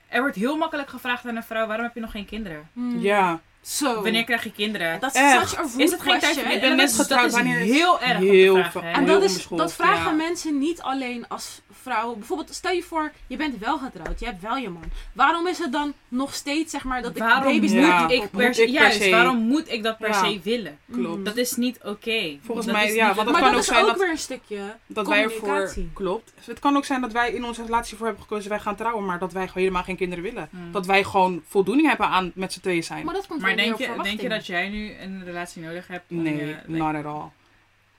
[0.08, 2.70] er wordt heel makkelijk gevraagd aan een vrouw: waarom heb je nog geen kinderen?
[2.74, 3.00] Mm.
[3.00, 4.02] ja, Zo.
[4.02, 5.00] Wanneer krijg je kinderen?
[5.00, 5.50] Dat is Echt?
[5.50, 7.36] such a rude is het geen tijd voor Ik ben En net getrouwd, Dat is
[7.36, 8.58] wanneer is- heel erg heel?
[8.58, 10.12] En Heel dat, is, dat vragen ja.
[10.12, 12.14] mensen niet alleen als vrouw.
[12.16, 14.84] Bijvoorbeeld, stel je voor, je bent wel getrouwd, je hebt wel je man.
[15.14, 18.02] Waarom is het dan nog steeds, zeg maar, dat ik Waarom baby's moet Ja.
[18.08, 20.24] niet ik per Moet se, ik per juist, se- waarom moet ik dat per Ja.
[20.24, 20.78] se willen?
[20.92, 21.26] klopt.
[21.26, 22.38] Dat is niet oké.
[22.46, 24.10] Volgens Dat mij, ja, want dat Maar kan dat ook is zijn ook dat- weer
[24.10, 25.74] een stukje Dat wij ervoor.
[25.94, 26.32] Klopt.
[26.36, 28.76] Dus het kan ook zijn dat wij in onze relatie voor hebben gekozen, wij gaan
[28.76, 30.48] trouwen, maar dat wij gewoon helemaal geen kinderen willen.
[30.52, 30.72] Hmm.
[30.72, 33.06] Dat wij gewoon voldoening hebben aan met z'n tweeën zijn.
[33.06, 36.04] Maar dat komt denk je, denk je dat jij nu een relatie nodig hebt?
[36.08, 37.30] nee, je- not at all.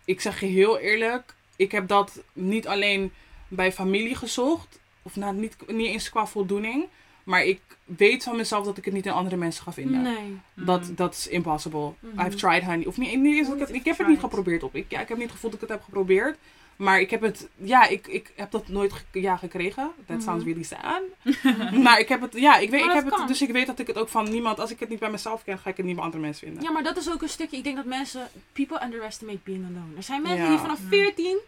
[0.05, 3.13] ik zeg je heel eerlijk, ik heb dat niet alleen
[3.49, 4.79] bij familie gezocht.
[5.03, 6.85] Of nou, niet, niet eens qua voldoening.
[7.25, 10.03] Maar ik weet van mezelf dat ik het niet in andere mensen ga vinden.
[10.03, 10.39] Nee.
[10.55, 10.95] Dat, Mhm.
[10.95, 11.93] dat is impossible.
[12.19, 12.87] I've tried honey.
[12.87, 14.75] Of niet, niet eens, ik, heb, ik heb het niet geprobeerd op.
[14.75, 16.39] Ik, ja, ik heb niet gevoeld dat ik het heb geprobeerd.
[16.81, 19.91] Maar ik heb het, ja, ik, ik heb dat nooit ge- ja, gekregen.
[20.07, 20.25] That Mhm.
[20.27, 21.01] sounds really sad.
[21.85, 23.79] maar ik heb het, ja, ik weet, Maar ik heb het, dus ik weet dat
[23.79, 25.87] ik het ook van niemand, als ik het niet bij mezelf ken, ga ik het
[25.87, 26.63] niet bij andere mensen vinden.
[26.65, 27.57] Ja, maar dat is ook een stukje.
[27.57, 28.29] Ik denk dat mensen.
[28.53, 29.97] People underestimate being alone.
[29.97, 30.49] Er zijn mensen Ja.
[30.51, 31.39] die vanaf 14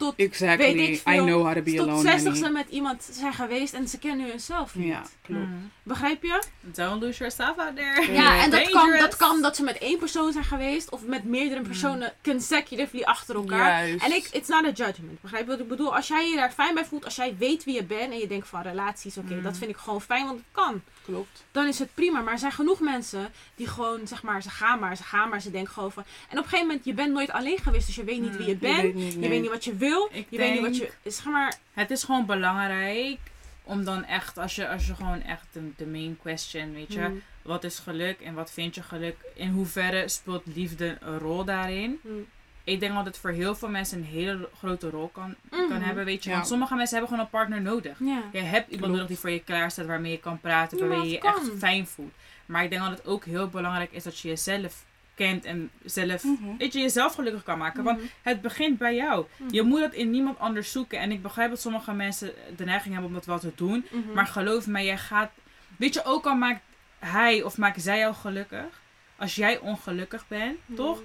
[0.00, 0.74] tot, Exactly.
[0.74, 1.24] Weet ik I veel.
[1.24, 2.00] know how to be tot alone.
[2.02, 2.50] 60 honey.
[2.50, 4.86] met iemand zijn geweest en ze kennen hunzelf niet.
[4.86, 5.40] Ja, klopt.
[5.42, 5.52] Mhm.
[5.82, 6.42] Begrijp je?
[6.60, 8.12] Don't lose yourself out there.
[8.12, 11.24] Ja, en dat kan, dat kan dat ze met één persoon zijn geweest of met
[11.24, 13.86] meerdere personen consecutively achter elkaar.
[13.88, 14.04] Juist.
[14.04, 15.20] En ik, it's not a judgment.
[15.20, 15.94] Begrijp je wat ik bedoel?
[15.96, 18.26] Als jij je daar fijn bij voelt, als jij weet wie je bent en je
[18.26, 19.42] denkt van relaties, oké, Mm.
[19.42, 20.82] dat vind ik gewoon fijn, want het kan.
[21.04, 21.44] Klopt.
[21.52, 22.20] Dan is het prima.
[22.20, 25.40] Maar er zijn genoeg mensen die gewoon, zeg maar, ze gaan maar, ze gaan maar,
[25.40, 26.02] ze denken gewoon van.
[26.28, 28.36] En op een gegeven moment, je bent nooit alleen geweest, dus je weet niet Mm.
[28.36, 28.82] wie je Je bent.
[28.82, 29.89] weet niet, Je weet niet wat je wil.
[30.10, 30.90] Ik je weet niet wat je.
[31.10, 31.54] Zeg maar.
[31.72, 33.18] Het is gewoon belangrijk
[33.62, 37.00] om dan echt, als je, als je gewoon echt de, de main question, weet je,
[37.00, 39.16] mm, wat is geluk en wat vind je geluk?
[39.34, 41.98] In hoeverre speelt liefde een rol daarin?
[42.02, 42.26] mm,
[42.64, 45.80] Ik denk dat het voor heel veel mensen een hele grote rol kan, kan Mhm.
[45.82, 46.30] hebben, weet je.
[46.30, 46.36] Ja.
[46.36, 47.98] Want sommige mensen hebben gewoon een partner nodig.
[48.00, 48.22] ja.
[48.32, 48.90] Je hebt iemand Klopt.
[48.92, 51.50] nodig die voor je klaar staat, waarmee je kan praten, Ja, waarmee je je echt
[51.58, 52.12] fijn voelt.
[52.46, 54.84] Maar ik denk dat het ook heel belangrijk is dat je jezelf
[55.24, 56.56] kent en zelf, Mhm.
[56.58, 57.82] weet je, jezelf gelukkig kan maken.
[57.84, 58.06] Want Mhm.
[58.22, 59.26] het begint bij jou.
[59.36, 59.54] Mhm.
[59.54, 60.98] Je moet het in niemand anders zoeken.
[60.98, 63.86] En ik begrijp dat sommige mensen de neiging hebben om dat wel te doen.
[64.14, 65.30] Maar geloof mij, jij gaat.
[65.76, 66.60] Weet je, ook al maakt
[66.98, 68.80] hij of maakt zij jou gelukkig.
[69.16, 71.00] Als jij ongelukkig bent, toch?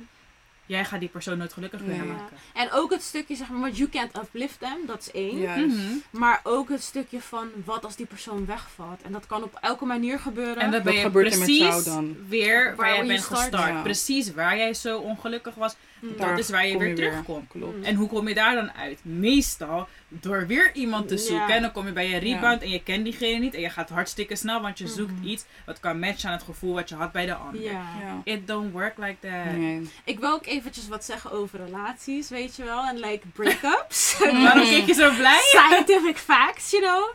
[0.66, 2.08] Jij gaat die persoon nooit gelukkig kunnen Nee.
[2.08, 2.38] maken.
[2.54, 5.68] En ook het stukje, zeg maar, wat you can't uplift them, dat is één.
[5.68, 5.78] Mhm.
[6.12, 9.02] Maar ook het stukje van wat als die persoon wegvalt.
[9.02, 10.58] En dat kan op elke manier gebeuren.
[10.58, 12.16] En dat ben Wat je gebeurt er met precies jou dan?
[12.28, 13.40] weer waar, Waar jij je bent start.
[13.40, 13.72] gestart.
[13.74, 13.82] Ja.
[13.82, 15.76] Precies waar jij zo ongelukkig was.
[16.00, 16.18] Mm.
[16.18, 17.48] Dat is waar je weer terugkomt.
[17.48, 17.86] Klopt.
[17.86, 19.00] En hoe kom je daar dan uit?
[19.04, 19.88] Meestal
[20.22, 21.20] door weer iemand te Ja.
[21.22, 21.56] zoeken.
[21.56, 23.54] En dan kom je bij je rebound en je kent diegene niet.
[23.54, 25.28] En je gaat hartstikke snel, want je zoekt Mhm.
[25.28, 27.62] iets wat kan matchen aan het gevoel wat je had bij de ander.
[27.62, 27.72] Ja.
[28.02, 28.22] Ja.
[28.24, 29.56] It don't work like that.
[29.56, 29.90] Nee.
[30.04, 32.84] Ik wil ook eventjes wat zeggen over relaties, weet je wel.
[32.84, 34.18] En like breakups.
[34.44, 35.40] Waarom keek je zo blij?
[35.42, 37.10] Scientific facts, you know.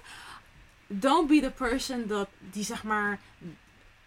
[0.87, 3.19] Don't be the person dat die zeg maar.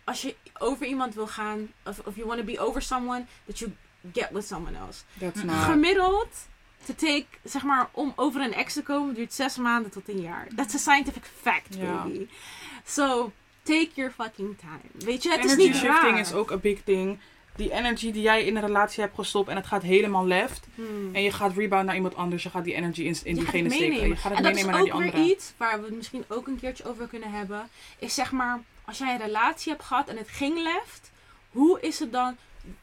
[0.04, 3.60] Als je over iemand wil gaan, of, of you want to be over someone, that
[3.60, 3.72] you
[4.14, 5.02] get with someone else.
[5.20, 5.56] That's not.
[5.64, 6.48] Gemiddeld,
[6.86, 10.22] to take, zeg maar, om over een ex te komen, duurt zes maanden tot een
[10.22, 10.48] jaar.
[10.56, 12.04] That's a scientific fact, Ja.
[12.04, 12.28] baby.
[12.86, 13.32] So,
[13.64, 15.06] take your fucking time.
[15.06, 16.20] Weet je, het is energy niet shifting raar.
[16.20, 17.20] is ook een big thing.
[17.56, 20.66] Die energy die jij in een relatie hebt gestopt en het gaat helemaal left.
[20.76, 21.16] Hmm.
[21.16, 22.44] En je gaat rebound naar iemand anders.
[22.44, 23.90] Je gaat die energy in, in Je diegene het steken.
[23.90, 24.16] meenemen.
[24.16, 25.36] Je gaat het en dat is meenemen naar ook die weer andere.
[25.36, 27.70] iets waar we het misschien ook een keertje over kunnen hebben.
[28.00, 31.12] Is zeg maar, als jij een relatie hebt gehad en het ging left.
[31.52, 32.36] Hoe is het dan,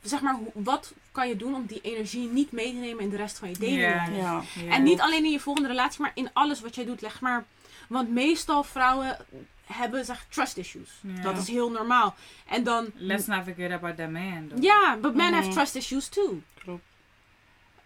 [0.03, 3.17] zeg maar, wat kan je doen om die energie niet mee te nemen in de
[3.17, 3.81] rest van je dating?
[3.81, 4.07] Ja.
[4.17, 4.43] Ja.
[4.69, 7.01] En niet alleen in je volgende relatie, maar in alles wat jij doet.
[7.01, 7.45] Leg maar,
[7.89, 9.17] want meestal vrouwen
[9.65, 10.89] hebben zeg, trust issues.
[11.23, 12.15] Dat is heel normaal.
[12.49, 14.51] En dan, Let's not forget about the man.
[14.61, 15.53] ja, but men have Mhm.
[15.57, 16.41] trust issues too.
[16.65, 16.83] Klopt.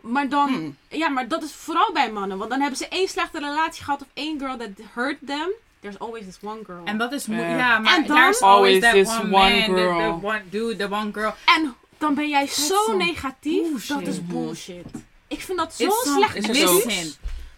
[0.01, 0.77] Maar dan, Hmm.
[0.89, 2.39] ja, maar dat is vooral bij mannen.
[2.39, 5.49] Want dan hebben ze één slechte relatie gehad of één girl that hurt them.
[5.81, 6.85] There's always this one girl.
[6.85, 7.79] En dat is Ja.
[7.79, 10.19] maar there's always Always that this one, one man, the- girl.
[10.21, 11.35] The, one dude, the one girl.
[11.45, 13.87] En dan ben jij zo some negatief.
[13.87, 14.87] Dat is bullshit.
[15.29, 16.35] Ik vind dat zo slecht.
[16.37, 16.85] Is het excuus.
[16.85, 17.13] Listen,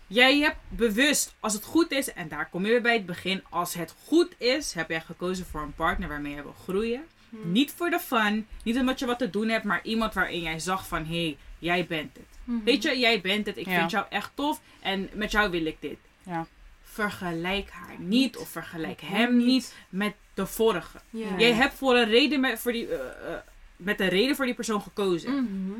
[0.06, 3.42] jij hebt bewust, als het goed is, en daar kom je weer bij het begin,
[3.50, 7.04] als het goed is, heb jij gekozen voor een partner waarmee je wil groeien.
[7.30, 7.52] Hmm.
[7.52, 10.58] Niet voor de fun, niet omdat je wat te doen hebt, maar iemand waarin jij
[10.58, 12.26] zag van, hé, hey, jij bent het.
[12.44, 12.64] Mhm.
[12.64, 13.78] Weet je, jij bent het, ik Ja.
[13.78, 15.98] vind jou echt tof en met jou wil ik dit.
[16.22, 16.46] Ja.
[16.82, 20.98] Vergelijk haar niet of vergelijk hem niet met de vorige.
[21.10, 21.26] Ja.
[21.38, 23.38] Jij hebt voor een reden met, voor die, eh, eh,
[23.76, 25.30] met een reden voor die persoon gekozen.
[25.34, 25.78] Mhm.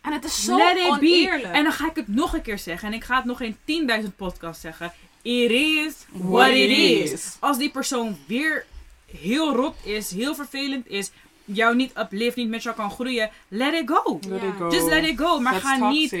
[0.00, 1.54] En het is zo oneerlijk.
[1.54, 2.88] En dan ga ik het nog een keer zeggen.
[2.88, 4.92] En ik ga het nog in 10.000 podcasts zeggen.
[5.22, 7.36] It is what, it is.
[7.40, 8.66] Als die persoon weer
[9.06, 11.10] heel rot is, heel vervelend is,
[11.44, 14.18] jou niet uplift, niet met jou kan groeien, let it go.
[14.28, 14.48] Let Ja.
[14.48, 14.70] it go.
[14.70, 15.40] Just let it go.
[15.40, 16.12] Maar That's ga niet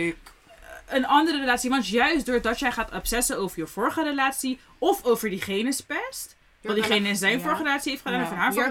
[0.88, 1.70] een andere relatie.
[1.70, 6.36] Want juist doordat jij gaat obsessen over je vorige relatie of over diegene's pest.
[6.62, 8.24] Wat diegene in zijn relatie heeft gedaan Ja.
[8.26, 8.52] of in haar.
[8.52, 8.68] You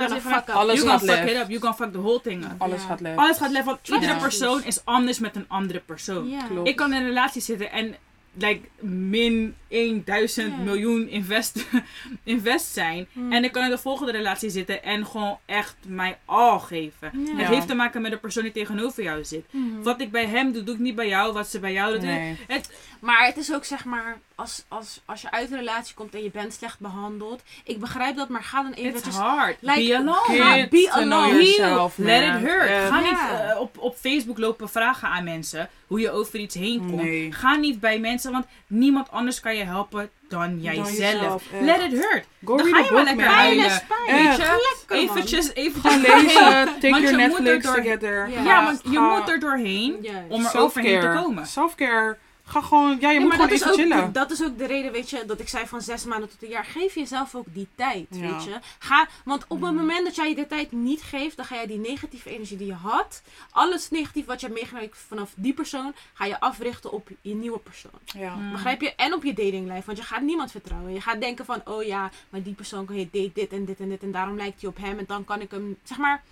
[0.56, 1.48] Alles gonna gaat fuck it up.
[1.50, 2.52] You gonna fuck the whole thing up.
[2.58, 2.88] Alles Ja.
[2.88, 3.18] gaat left.
[3.18, 6.30] Alles gaat lef, want iedere persoon is anders met een andere persoon.
[6.30, 6.44] Ja.
[6.48, 6.68] Klopt.
[6.68, 7.96] Ik kan in een relatie zitten en
[8.34, 10.64] like, min 1000 Ja.
[10.64, 11.66] miljoen invest,
[12.24, 13.08] invest zijn.
[13.30, 17.12] En ik kan in de volgende relatie zitten en gewoon echt mij al geven.
[17.36, 19.46] Het heeft te maken met de persoon die tegenover jou zit.
[19.52, 19.82] Mhm.
[19.82, 21.34] Wat ik bij hem doe, doe ik niet bij jou.
[21.34, 22.02] Wat ze bij jou doet.
[22.02, 22.38] Nee.
[22.48, 22.70] Het,
[23.00, 26.24] Maar het is ook zeg maar, als, als, als je uit een relatie komt en
[26.24, 27.44] je bent slecht behandeld.
[27.64, 29.16] Ik begrijp dat, maar ga dan it's eventjes...
[29.16, 29.58] hard.
[29.62, 30.68] like, Be alone.
[30.70, 31.28] Be alone.
[31.28, 32.70] yourself, Let it hurt.
[32.90, 36.80] Ga niet eh, op, op Facebook lopen vragen aan mensen hoe je over iets heen
[36.80, 37.02] komt.
[37.02, 37.32] Nee.
[37.32, 40.92] Ga niet bij mensen, want niemand anders kan je helpen dan jijzelf.
[40.92, 41.44] jezelf.
[41.62, 42.26] Let it hurt.
[42.46, 43.66] Go Dan read ga je wel book, lekker huilen.
[43.66, 44.18] Pijn is pijn.
[44.18, 44.38] Weet Echt.
[44.38, 44.44] je?
[44.88, 45.16] Lekker, man.
[45.18, 48.30] Eventjes, eventjes Gaan lezen, take Want your je moet er Netflix door- together.
[48.30, 48.44] Ja.
[48.44, 51.48] Ja, want je moet er doorheen om er overheen te komen.
[51.48, 52.18] Self-care.
[52.52, 54.14] Ga gewoon, ja, je moet maar gewoon dat is, even ook, chillen.
[54.14, 56.50] dat is ook de reden, weet je, dat ik zei van zes maanden tot een
[56.50, 56.66] jaar.
[56.66, 58.20] Geef jezelf ook die tijd, Ja.
[58.20, 58.60] weet je.
[58.80, 61.68] Ga, want op het moment dat jij je de tijd niet geeft, dan ga je
[61.68, 63.22] die negatieve energie die je had,
[63.52, 67.60] alles negatief wat je hebt meegemaakt vanaf die persoon, ga je africhten op je nieuwe
[67.60, 67.92] persoon.
[68.06, 68.36] Ja.
[68.36, 68.52] Mm.
[68.52, 68.96] Begrijp je?
[68.96, 69.86] En op je datinglijf.
[69.86, 70.94] Want je gaat niemand vertrouwen.
[70.94, 73.80] Je gaat denken van, oh ja, maar die persoon kan je date dit en dit
[73.80, 74.04] en dit.
[74.04, 74.98] En daarom lijkt hij op hem.
[75.00, 76.24] En dan kan ik hem, zeg maar.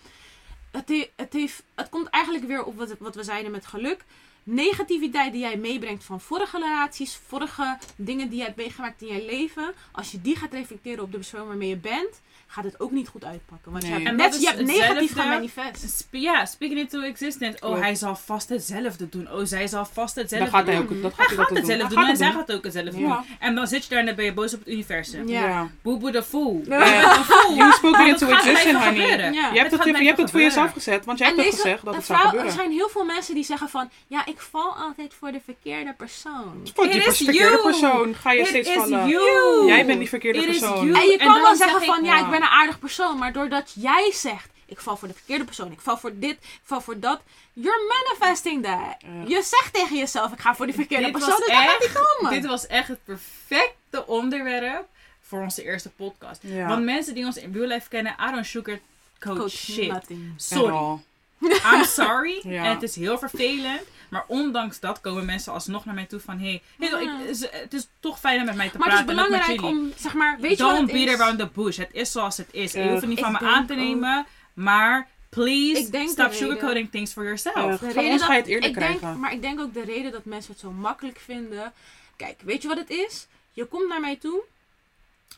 [0.72, 4.04] Het, he- het, heeft, het komt eigenlijk weer op wat, wat we zeiden met geluk.
[4.52, 9.26] Negativiteit die jij meebrengt van vorige relaties, vorige dingen die je hebt meegemaakt in je
[9.26, 9.74] leven.
[9.92, 12.22] Als je die gaat reflecteren op de persoon waarmee je bent,
[12.52, 13.72] gaat het ook niet goed uitpakken.
[13.72, 13.92] Want Nee.
[13.94, 15.98] je hebt, En net, dat is je hebt negatief gemanifest.
[16.00, 17.58] Sp- Ja, speaking into existence.
[17.68, 19.32] Oh, hij zal vast hetzelfde doen.
[19.32, 20.74] Oh, zij zal vast Dan hetzelfde gaat doen.
[20.76, 21.58] hij ook, dat gaat hij gaat dat doen.
[21.58, 23.08] hetzelfde Hij doen en gaat zij het gaat ook hetzelfde Ja.
[23.16, 23.26] doen.
[23.40, 25.28] En dan zit je daar en dan ben je boos op het universum.
[25.28, 25.42] Ja.
[25.48, 25.70] Ja.
[25.82, 26.62] Boeboe de fool.
[26.68, 29.02] You spoke Want it het into gaat existence, honey.
[29.02, 29.34] gebeuren.
[29.34, 30.84] Je hebt Het het, gaat je hebt het voor jezelf gebeuren.
[30.84, 32.60] gezet, want jij hebt het gezegd dat het zou vrouw- Er gebeuren.
[32.60, 33.90] zijn heel veel mensen die zeggen van...
[34.08, 36.70] Ja, ik val altijd voor de verkeerde persoon.
[36.76, 37.62] Voor die is verkeerde you.
[37.62, 39.08] persoon ga je It steeds is vallen.
[39.08, 39.66] you.
[39.68, 40.96] Jij bent die verkeerde persoon.
[40.96, 42.04] En je kan wel zeggen van...
[42.04, 42.24] Ja, ja.
[42.26, 43.18] ik ben een aardig persoon.
[43.18, 44.50] Maar doordat jij zegt...
[44.66, 45.72] Ik val voor de verkeerde persoon.
[45.72, 46.32] Ik val voor dit.
[46.32, 47.22] Ik val voor dat.
[47.54, 48.96] You're manifesting that.
[49.00, 49.24] Ja.
[49.28, 50.32] Je zegt tegen jezelf...
[50.32, 51.30] Ik ga voor die verkeerde Dit persoon.
[51.30, 52.32] was Dus gaat echt- komen.
[52.32, 54.88] Dit was echt het perfecte onderwerp
[55.22, 56.42] voor onze eerste podcast.
[56.44, 56.68] Ja.
[56.68, 58.82] Want mensen die ons in real life kennen, I don't sugarcoat
[59.20, 59.88] Coach shit.
[59.92, 60.34] nothing.
[60.38, 61.00] Sorry.
[61.42, 62.40] I'm sorry.
[62.54, 62.64] Ja.
[62.64, 63.82] En het is heel vervelend.
[64.10, 66.40] Maar ondanks dat komen mensen alsnog naar mij toe van...
[66.40, 67.00] Hey, hey, Ja.
[67.00, 69.24] ik- ze- het is toch fijn om met mij te Maar het is praten.
[69.24, 69.92] en ook met belangrijk om...
[69.98, 70.38] Zeg maar...
[70.40, 71.20] Weet je wat Don't het beat is?
[71.22, 71.78] around the bush.
[71.78, 72.72] Het is zoals het is.
[72.72, 74.26] Je hoeft het niet van me aan te ook- nemen.
[74.54, 77.56] Maar please, stop sugarcoating things for yourself.
[77.56, 77.72] Ja.
[77.72, 79.20] De Van reden ons dat- ga je het eerder ik denk, krijgen.
[79.20, 81.74] Maar ik denk ook de reden dat mensen het zo makkelijk vinden.
[82.16, 83.28] Kijk, weet je wat het is?
[83.54, 84.42] Je komt naar mij toe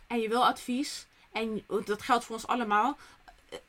[0.07, 1.05] en je wil advies.
[1.31, 2.97] En dat geldt voor ons allemaal.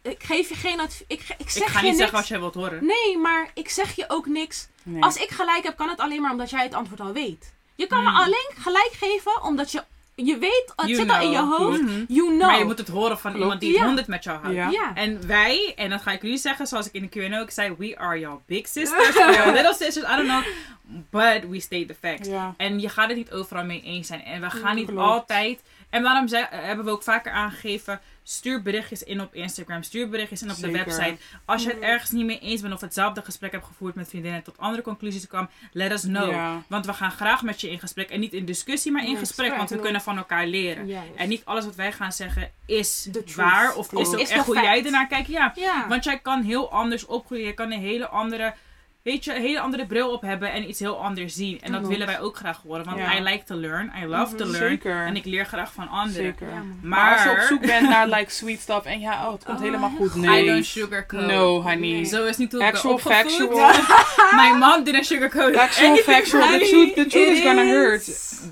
[0.03, 1.05] Ik geef je geen advies.
[1.07, 1.97] Ik, ge- ik zeg Ik ga je niet niks.
[1.99, 2.87] zeggen wat jij wilt horen.
[2.87, 4.69] Nee, maar ik zeg je ook niks.
[4.83, 5.03] Nee.
[5.03, 7.53] Als ik gelijk heb, kan het alleen maar omdat jij het antwoord al weet.
[7.75, 8.13] Je kan Hmm.
[8.13, 9.83] me alleen gelijk geven omdat je,
[10.15, 11.81] je weet, het You zit al in je hoofd.
[11.83, 12.05] Mhm.
[12.09, 12.41] You know.
[12.41, 13.39] Maar je moet het horen van Klopt.
[13.43, 13.85] iemand die het Ja.
[13.85, 14.57] 100 met jou houdt.
[14.57, 14.69] Ja.
[14.71, 14.95] Ja.
[14.95, 17.75] En wij, en dat ga ik jullie zeggen, zoals ik in de Q&A ook zei,
[17.79, 20.43] we are your big sisters, your little sisters, I don't know,
[21.11, 22.29] but we state the facts.
[22.29, 22.55] Ja.
[22.57, 24.25] En je gaat het niet overal mee eens zijn.
[24.25, 25.01] En we gaan niet Klopt.
[25.03, 25.61] altijd,
[25.91, 30.43] en daarom zei- hebben we ook vaker aangegeven, stuur berichtjes in op Instagram, stuur berichtjes
[30.43, 30.73] in op Zeker.
[30.73, 31.17] de website.
[31.45, 31.87] Als je het Mhm.
[31.89, 34.83] ergens niet mee eens bent of hetzelfde gesprek hebt gevoerd met vriendinnen en tot andere
[34.83, 36.31] conclusies kwam, let us know.
[36.31, 36.63] Ja.
[36.69, 38.11] Want we gaan graag met je in gesprek.
[38.11, 39.39] En niet in discussie, maar in Ja, gesprek.
[39.47, 40.91] gesprek, Want we kunnen van elkaar leren.
[41.17, 43.75] En niet alles wat wij gaan zeggen is waar.
[43.75, 44.67] Of is ook Is echt hoe fact.
[44.67, 45.29] jij ernaar kijkt.
[45.29, 45.53] Ja.
[45.57, 45.89] Ja.
[45.89, 47.47] Want jij kan heel anders opgroeien.
[47.47, 48.55] Je kan een hele andere,
[49.03, 51.61] weet je, een hele andere bril op hebben en iets heel anders zien.
[51.61, 51.87] En dat Klopt.
[51.89, 52.85] willen wij ook graag horen.
[52.85, 53.17] Want Ja.
[53.17, 53.93] I like to learn.
[54.03, 54.53] I love to Mhm.
[54.53, 54.69] learn.
[54.69, 55.07] Zeker.
[55.07, 56.13] En ik leer graag van anderen.
[56.25, 56.49] Zeker.
[56.49, 56.63] Ja.
[56.83, 59.59] Maar, als je op zoek bent naar like sweet stuff en ja, oh, het komt
[59.59, 60.15] Oh, helemaal goed.
[60.15, 60.43] Nee.
[60.43, 61.27] I don't sugarcoat.
[61.27, 61.77] No, honey.
[61.79, 62.05] Nee.
[62.05, 63.71] Zo is niet hoe Actual factual.
[64.41, 66.41] My mom didn't sugarcoat Actual factual.
[66.59, 68.05] The truth, the truth is gonna hurt.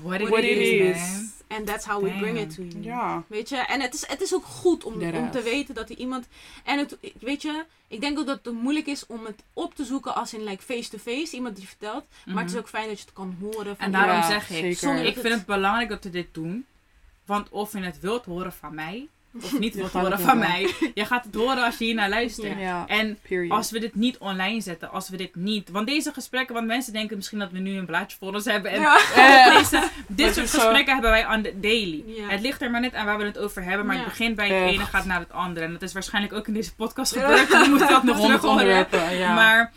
[0.03, 0.95] What it, What it is, is.
[0.97, 1.29] man.
[1.51, 2.49] And that's how we bring Damn.
[2.49, 2.83] it to you.
[2.83, 3.23] Ja.
[3.27, 5.97] Weet je, en het is, het is ook goed om, om te weten dat er
[5.97, 6.27] iemand.
[6.63, 9.85] En het, weet je, ik denk ook dat het moeilijk is om het op te
[9.85, 12.05] zoeken als in like face-to-face, iemand die vertelt.
[12.25, 13.75] Maar het is ook fijn dat je het kan horen.
[13.75, 16.65] Van En daarom Ja, zeg ik, ik vind het belangrijk dat we dit doen.
[17.25, 19.07] Want of je het wilt horen van mij,
[19.43, 22.09] of niet wilt horen het van mij, je gaat het horen als je hier naar
[22.09, 22.59] luistert.
[22.59, 22.87] Ja.
[22.87, 23.51] En Period.
[23.51, 25.69] als we dit niet online zetten, als we dit niet...
[25.69, 28.71] Want deze gesprekken, want mensen denken misschien dat we nu een blaadje voor ons hebben.
[28.71, 28.97] En Ja.
[29.15, 32.03] eh, deze, dit Maar soort gesprekken hebben wij on the daily.
[32.05, 32.27] Ja.
[32.27, 34.01] Het ligt er maar net aan waar we het over hebben, maar Ja.
[34.01, 35.65] het begint bij het ene, gaat naar het andere.
[35.65, 37.21] En dat is waarschijnlijk ook in deze podcast Ja.
[37.21, 37.49] gebeurd.
[37.63, 39.33] We moeten dat nog terug onderwerpen, ja.
[39.33, 39.71] Maar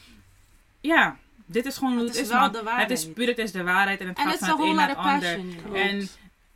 [0.81, 2.29] ja, dit is gewoon hoe Het het, is is.
[2.33, 2.51] wel man.
[2.53, 2.91] de Het waarheid.
[2.91, 4.75] is puur, het is de waarheid en het En gaat het is van het een
[4.75, 5.39] naar het ander.
[5.75, 6.09] En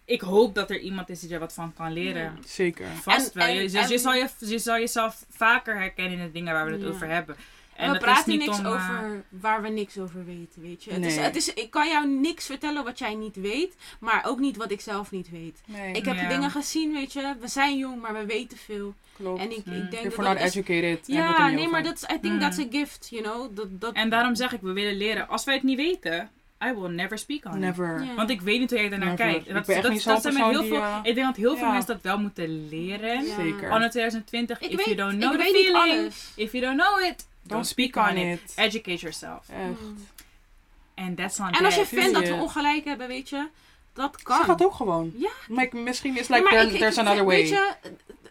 [0.08, 2.22] ik hoop dat er iemand is die er wat van kan leren.
[2.22, 2.34] Ja.
[2.46, 2.86] Zeker.
[3.02, 3.46] Vast En- wel.
[3.46, 6.64] en- Je, dus je, zal je, je zal jezelf vaker herkennen in de dingen waar
[6.66, 6.88] we het Ja.
[6.88, 7.36] over hebben.
[7.76, 10.62] En we dat praten is niet niks om, eh, over waar we niks over weten,
[10.62, 10.92] weet je.
[10.92, 14.38] Het is, het is, ik kan jou niks vertellen wat jij niet weet, maar ook
[14.38, 15.60] niet wat ik zelf niet weet.
[15.66, 16.28] Nee, Ik heb Ja.
[16.28, 17.34] dingen gezien, weet je.
[17.40, 18.94] We zijn jong, maar we weten veel.
[19.16, 19.40] klopt.
[19.40, 19.72] En ik, Mm.
[19.74, 20.54] ik denk If dat dat not is...
[20.54, 22.40] educated, Ja, nee, maar dat is, I think Mm.
[22.40, 23.56] that's a gift, you know.
[23.56, 25.28] Dat, dat, En daarom zeg ik, we willen leren.
[25.28, 26.30] Als wij het niet weten,
[26.64, 27.58] I will never speak on it.
[27.58, 28.06] Never.
[28.16, 29.24] Want ik weet niet hoe jij ernaar Never.
[29.26, 29.46] kijkt.
[29.46, 32.18] Dat, dat, dat zijn met heel veel, ik denk dat heel veel mensen dat wel
[32.18, 33.24] moeten leren.
[33.26, 33.34] Ja.
[33.34, 33.70] Zeker.
[33.70, 36.32] Anno 2020, Ik if weet, you don't know the feeling, alles.
[36.34, 38.40] if you don't know it, Don't speak on it.
[38.56, 39.48] Educate yourself.
[39.48, 39.80] Echt.
[40.94, 43.48] And that's not En als je vindt dat we ongelijk hebben, weet je,
[43.92, 44.44] dat Ze kan.
[44.44, 45.12] gaat ook gewoon.
[45.16, 45.30] Ja.
[45.48, 47.36] Like, misschien is Ja, like, maar there- ik- ik- there's ik- another way.
[47.36, 47.72] Weet je,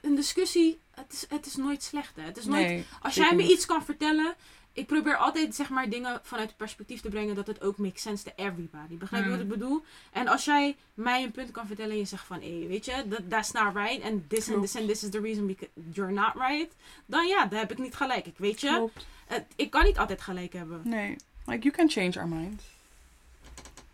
[0.02, 2.16] een discussie, het is, het is nooit slecht.
[2.16, 2.22] Hè.
[2.24, 2.86] Het is nooit, nee.
[3.02, 3.52] als jij me niet.
[3.52, 4.34] iets kan vertellen,
[4.78, 8.02] ik probeer altijd zeg maar dingen vanuit het perspectief te brengen dat het ook makes
[8.02, 8.98] sense to everybody.
[8.98, 9.36] Begrijp je Mm.
[9.36, 9.84] wat ik bedoel?
[10.12, 13.06] En als jij mij een punt kan vertellen en je zegt van, hé, weet je,
[13.10, 16.12] that, that's not right and this and this and this is the reason because you're
[16.12, 16.72] not right,
[17.06, 18.26] dan ja, dan heb ik niet gelijk.
[18.26, 18.90] Ik weet je,
[19.28, 20.82] het- ik kan niet altijd gelijk hebben.
[20.84, 21.16] Nee.
[21.46, 22.64] Like, you can change our minds.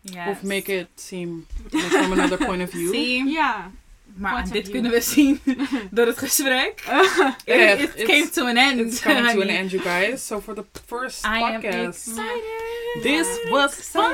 [0.00, 0.28] Yes.
[0.28, 2.92] Of make it seem like, from another point of view.
[2.92, 3.24] See?
[3.24, 3.70] Ja.
[4.16, 5.40] Maar dit kunnen we zien
[5.90, 6.80] door het gesprek.
[6.80, 8.80] It, Yeah, it came to an end.
[8.80, 10.26] It's coming to an end, you guys.
[10.26, 13.02] So for the first I am podcast, excited.
[13.02, 14.12] this was fun.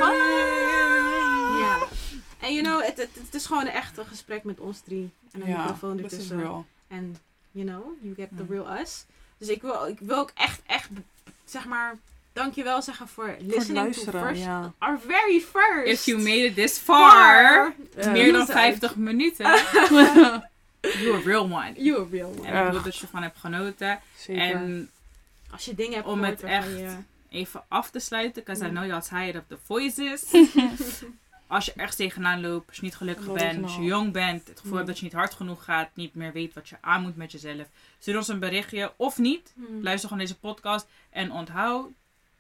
[1.58, 1.78] Ja.
[2.40, 5.10] En you know, het, het, het is gewoon een echte gesprek met ons drie.
[5.32, 6.66] En een Ja, microfoon ertussen.
[6.88, 7.16] En,
[7.50, 8.50] you know, you get the Mm.
[8.50, 9.04] real us.
[9.38, 10.88] Dus ik wil, ik wil ook echt, echt,
[11.44, 11.96] zeg maar,
[12.32, 14.72] dankjewel zeggen voor listening to luisteren, first, ja.
[14.78, 15.86] our very first.
[15.92, 18.10] If you made it this far, Ja.
[18.10, 19.46] meer dan Use 50 minuten,
[21.02, 21.72] you're a real one.
[21.76, 22.48] You a real one.
[22.48, 24.00] En ik hoop dat je ervan hebt genoten.
[24.16, 24.42] Zeker.
[24.42, 24.90] En
[25.52, 26.96] Als je dingen hebt Om het echt- je-
[27.30, 28.74] even af te sluiten, because I Mm.
[28.74, 30.24] know you're tired of the voices.
[31.46, 34.56] als je ergens tegenaan loopt, als je niet gelukkig bent, als je jong bent, het
[34.56, 34.76] gevoel Mm.
[34.76, 37.32] hebt dat je niet hard genoeg gaat, niet meer weet wat je aan moet met
[37.32, 37.66] jezelf,
[37.98, 39.52] stuur ons een berichtje of niet.
[39.54, 39.82] Hmm.
[39.82, 41.88] Luister gewoon deze podcast en onthoud,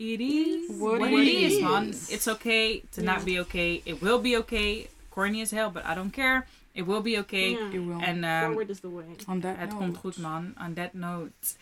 [0.00, 1.62] it is What what, it it is, is.
[1.62, 1.88] man.
[2.08, 3.12] It's okay to Ja.
[3.12, 3.82] not be okay.
[3.84, 4.88] It will be okay.
[5.10, 6.46] Corny as hell, but I don't care.
[6.74, 7.52] It will be okay.
[7.52, 7.68] Ja.
[7.72, 8.00] You will.
[8.00, 9.04] En ehm, um, Forward is the way.
[9.28, 9.78] On that het note.
[9.82, 10.54] komt goed, man.
[10.58, 11.56] On that note.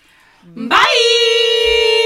[0.54, 1.97] Bye!